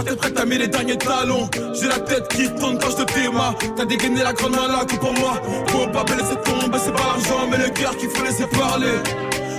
T'es 0.03 0.17
prête 0.17 0.39
à 0.39 0.45
mettre 0.45 0.63
les 0.63 0.69
derniers 0.69 0.99
talons. 0.99 1.49
J'ai 1.73 1.89
la 1.89 2.01
tête 2.01 2.29
qui 2.29 2.53
tourne 2.55 2.79
quand 2.79 2.91
je 2.91 3.05
te 3.05 3.13
téma. 3.13 3.55
T'as 3.77 3.85
dégainé 3.85 4.23
la 4.23 4.33
grande 4.33 4.57
main 4.57 4.67
là 4.67 4.85
que 4.85 4.97
pour 4.97 5.13
moi. 5.15 5.41
Faut 5.69 5.87
pas 5.87 6.05
me 6.05 6.19
laisser 6.19 6.37
tomber, 6.45 6.79
c'est 6.79 6.93
pas 6.93 7.03
l'argent, 7.03 7.47
mais 7.51 7.59
le 7.59 7.71
cœur 7.71 7.97
qu'il 7.97 8.11
faut 8.11 8.25
laisser 8.25 8.47
parler. 8.47 8.95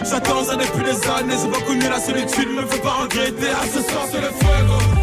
J'attends 0.09 0.43
ça 0.43 0.55
depuis 0.55 0.83
des 0.83 1.07
années, 1.09 1.35
j'ai 1.41 1.49
pas 1.49 1.65
connu 1.65 1.89
la 1.89 1.99
solitude, 1.99 2.49
me 2.49 2.65
fais 2.67 2.79
pas 2.79 2.97
regretter. 3.01 3.47
Ah, 3.53 3.65
ce 3.65 3.81
soir 3.81 4.05
c'est 4.11 4.21
le 4.21 4.27
fuego. 4.27 4.94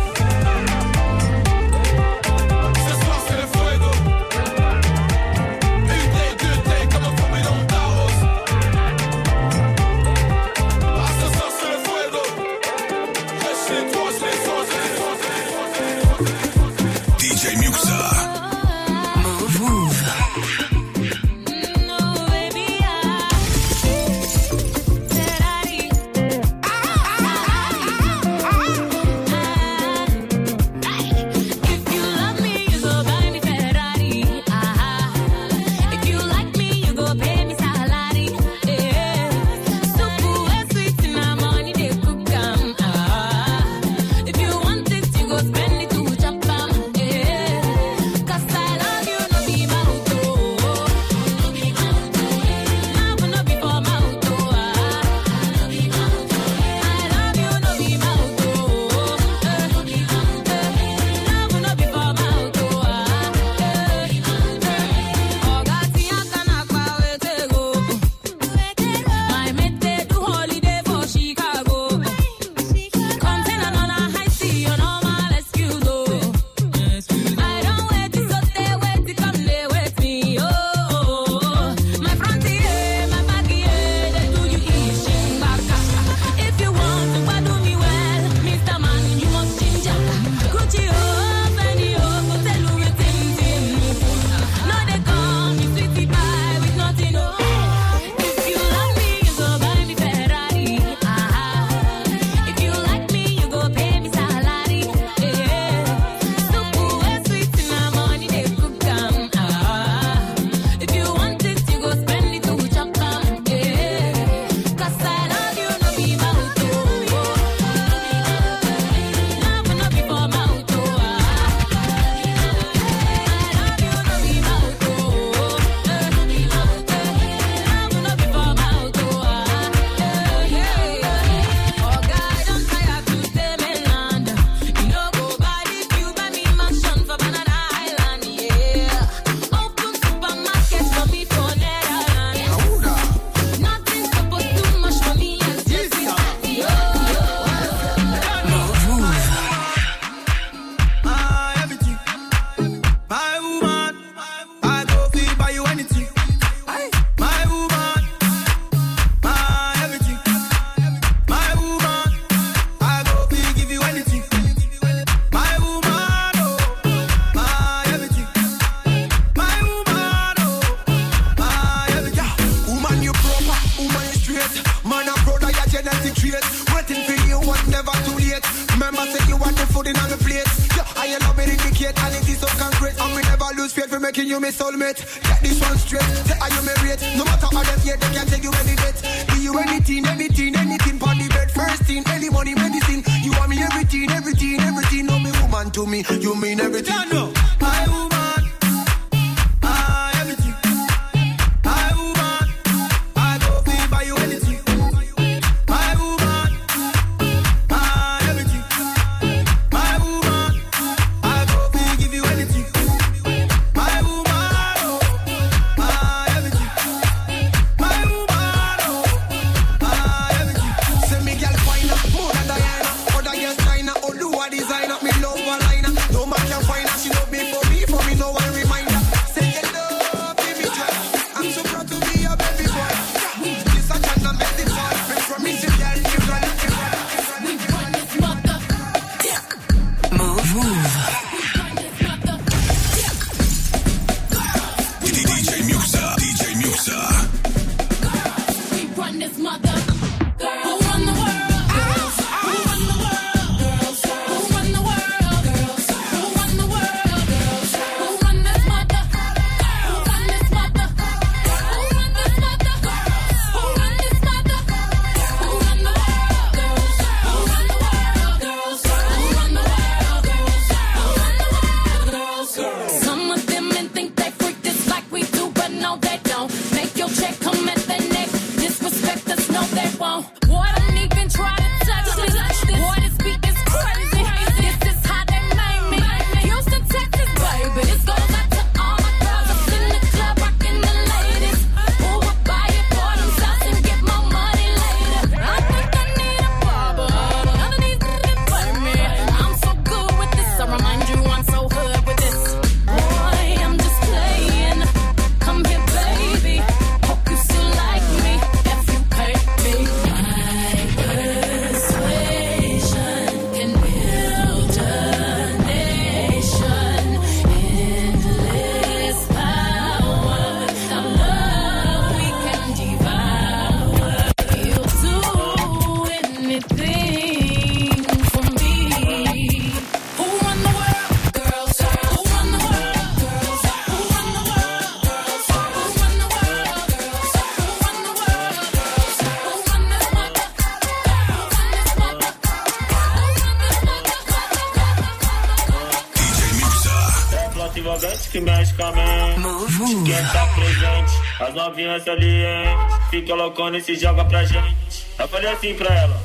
As 351.41 351.55
novinhas 351.55 352.07
ali, 352.07 352.45
hein? 352.45 352.77
Fica 353.11 353.35
loucona 353.35 353.79
e 353.79 353.81
se 353.81 353.95
joga 353.95 354.25
pra 354.25 354.45
gente. 354.45 355.07
Eu 355.19 355.29
falei 355.29 355.51
assim 355.51 355.75
pra 355.75 355.95
ela. 355.95 356.21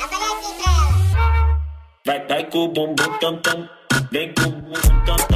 Eu 0.00 0.08
falei 0.08 0.28
assim 0.28 0.62
pra 0.62 0.72
ela. 0.74 1.60
Vai, 2.06 2.26
vai 2.26 2.44
com 2.44 2.58
o 2.58 2.68
bumbum 2.68 3.18
tam 3.20 3.36
tam. 3.38 3.68
Vem 4.10 4.32
com 4.34 4.42
o 4.42 4.50
bumbum 4.50 5.04
tam 5.04 5.16
tam. 5.16 5.33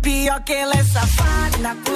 pior 0.00 0.42
que 0.44 0.52
ela 0.52 0.74
é 0.74 0.84
safada. 0.84 1.87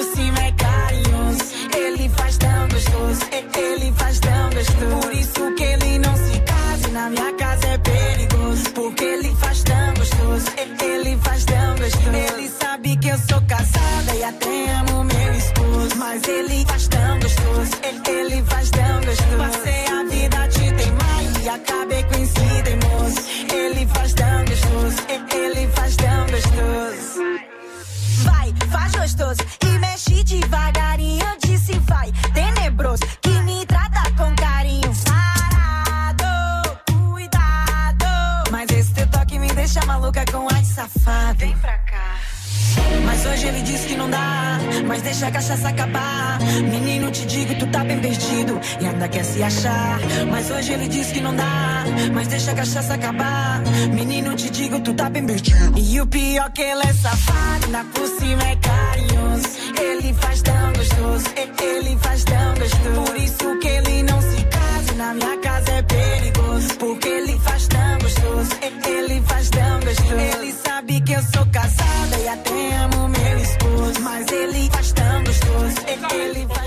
que 50.73 50.79
ele 50.79 50.87
diz 50.87 51.11
que 51.11 51.21
não 51.21 51.35
dá, 51.35 51.83
mas 52.13 52.27
deixa 52.27 52.51
a 52.51 52.55
cachaça 52.55 52.93
acabar. 52.95 53.61
Menino, 53.93 54.35
te 54.35 54.49
digo, 54.49 54.79
tu 54.79 54.93
tá 54.93 55.09
bem 55.09 55.25
perdido. 55.25 55.77
E 55.77 56.01
o 56.01 56.07
pior 56.07 56.51
que 56.51 56.61
ele 56.61 56.81
é 56.81 56.93
safado, 56.93 57.67
na 57.69 57.83
por 57.83 58.07
cima 58.07 58.43
é 58.43 58.55
carinhoso. 58.55 59.47
Ele 59.79 60.13
faz 60.13 60.41
tão 60.41 60.73
gostoso, 60.73 61.25
ele 61.61 61.97
faz 61.97 62.23
tão 62.23 62.53
gostoso. 62.55 63.05
Por 63.05 63.17
isso 63.17 63.59
que 63.59 63.67
ele 63.67 64.03
não 64.03 64.21
se 64.21 64.43
casa, 64.45 64.93
na 64.97 65.13
minha 65.13 65.37
casa 65.37 65.71
é 65.71 65.81
perigoso. 65.83 66.77
Porque 66.79 67.07
ele 67.07 67.39
faz 67.39 67.67
tão 67.67 67.99
gostoso, 67.99 68.51
ele 68.87 69.23
faz 69.27 69.49
tão 69.49 69.79
gostoso. 69.79 70.15
Ele 70.15 70.53
sabe 70.65 71.01
que 71.01 71.13
eu 71.13 71.21
sou 71.21 71.45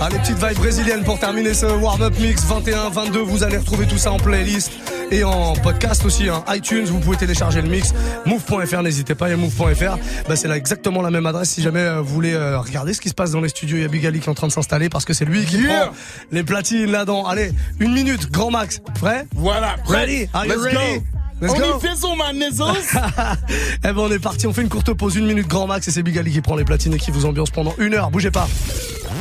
Allez, 0.06 0.18
petite 0.20 0.38
vibe 0.38 0.58
brésilienne 0.58 1.02
pour 1.02 1.18
terminer 1.18 1.52
ce 1.52 1.66
warm-up 1.66 2.14
mix 2.20 2.44
21-22. 2.44 3.18
Vous 3.24 3.42
allez 3.42 3.56
retrouver 3.56 3.86
tout 3.88 3.98
ça 3.98 4.12
en 4.12 4.18
playlist 4.18 4.70
et 5.10 5.24
en 5.24 5.54
podcast 5.54 6.04
aussi, 6.04 6.28
hein. 6.28 6.44
iTunes. 6.50 6.84
Vous 6.84 7.00
pouvez 7.00 7.16
télécharger 7.16 7.60
le 7.60 7.68
mix. 7.68 7.92
Move.fr, 8.24 8.82
n'hésitez 8.82 9.16
pas. 9.16 9.26
Il 9.26 9.30
y 9.32 9.34
a 9.34 9.36
Move.fr. 9.36 9.98
Bah, 10.28 10.36
c'est 10.36 10.46
là 10.46 10.56
exactement 10.56 11.02
la 11.02 11.10
même 11.10 11.26
adresse 11.26 11.50
si 11.50 11.60
jamais 11.60 11.80
euh, 11.80 12.02
vous 12.02 12.14
voulez 12.14 12.34
euh, 12.34 12.60
regarder 12.60 12.94
ce 12.94 13.00
qui 13.00 13.08
se 13.08 13.14
passe 13.14 13.32
dans 13.32 13.40
les 13.40 13.48
studios. 13.48 13.78
Il 13.78 13.82
y 13.82 13.84
a 13.84 13.88
Big 13.88 14.06
Ali 14.06 14.20
qui 14.20 14.26
est 14.26 14.30
en 14.30 14.34
train 14.34 14.46
de 14.46 14.52
s'installer 14.52 14.88
parce 14.88 15.04
que 15.04 15.12
c'est 15.12 15.24
lui 15.24 15.44
qui 15.44 15.56
Yeah. 15.56 15.86
prend 15.86 15.94
les 16.30 16.44
platines 16.44 16.92
là-dedans. 16.92 17.26
Allez, 17.26 17.50
une 17.80 17.92
minute, 17.92 18.30
grand 18.30 18.52
max. 18.52 18.80
Prêt? 19.00 19.26
Voilà. 19.34 19.74
prêt. 19.84 20.02
Ready? 20.02 20.28
Are 20.32 20.46
you 20.46 20.52
Let's 20.52 20.62
ready? 20.62 20.76
go. 20.76 21.02
Let's 21.42 21.52
On 21.52 21.58
go. 21.58 21.78
y 21.78 21.80
fait 21.80 21.96
son, 21.96 22.14
eh 23.84 23.92
ben 23.92 23.98
on 23.98 24.10
est 24.10 24.18
parti, 24.20 24.46
on 24.46 24.52
fait 24.52 24.62
une 24.62 24.68
courte 24.70 24.92
pause, 24.94 25.16
une 25.16 25.26
minute 25.26 25.48
grand 25.48 25.66
max 25.66 25.86
et 25.88 25.90
c'est 25.90 26.02
Big 26.02 26.16
Ali 26.16 26.30
qui 26.30 26.40
prend 26.40 26.54
les 26.56 26.64
platines 26.64 26.94
et 26.94 26.98
qui 26.98 27.10
vous 27.10 27.26
ambiance 27.26 27.50
pendant 27.50 27.74
une 27.78 27.92
heure. 27.92 28.10
Bougez 28.10 28.30
pas. 28.30 28.48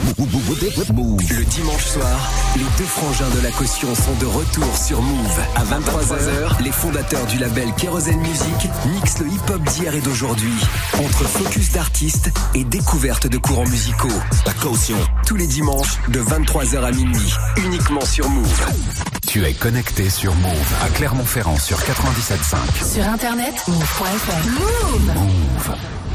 Le 0.07 1.43
dimanche 1.45 1.85
soir, 1.85 2.31
les 2.55 2.63
deux 2.77 2.85
frangins 2.85 3.29
de 3.35 3.41
la 3.41 3.49
caution 3.51 3.93
sont 3.95 4.13
de 4.19 4.25
retour 4.25 4.77
sur 4.77 5.01
Move. 5.01 5.39
À 5.55 5.63
23h, 5.63 6.63
les 6.63 6.71
fondateurs 6.71 7.25
du 7.25 7.39
label 7.39 7.73
Kerosene 7.75 8.19
Music 8.19 8.69
mixent 8.93 9.19
le 9.19 9.27
hip-hop 9.27 9.61
d'hier 9.63 9.95
et 9.95 10.01
d'aujourd'hui. 10.01 10.53
Entre 10.93 11.23
focus 11.23 11.71
d'artistes 11.71 12.31
et 12.53 12.63
découverte 12.63 13.27
de 13.27 13.37
courants 13.37 13.67
musicaux. 13.67 14.07
La 14.45 14.53
caution. 14.53 14.97
Tous 15.25 15.35
les 15.35 15.47
dimanches, 15.47 15.97
de 16.09 16.21
23h 16.21 16.83
à 16.83 16.91
minuit. 16.91 17.33
Uniquement 17.57 18.05
sur 18.05 18.29
Move. 18.29 18.65
Tu 19.27 19.43
es 19.43 19.53
connecté 19.53 20.09
sur 20.11 20.35
Move 20.35 20.73
à 20.83 20.89
Clermont-Ferrand 20.89 21.57
sur 21.57 21.79
97.5. 21.79 22.93
Sur 22.93 23.07
internet, 23.07 23.55
move.fr. 23.67 24.49
Move. 24.49 25.95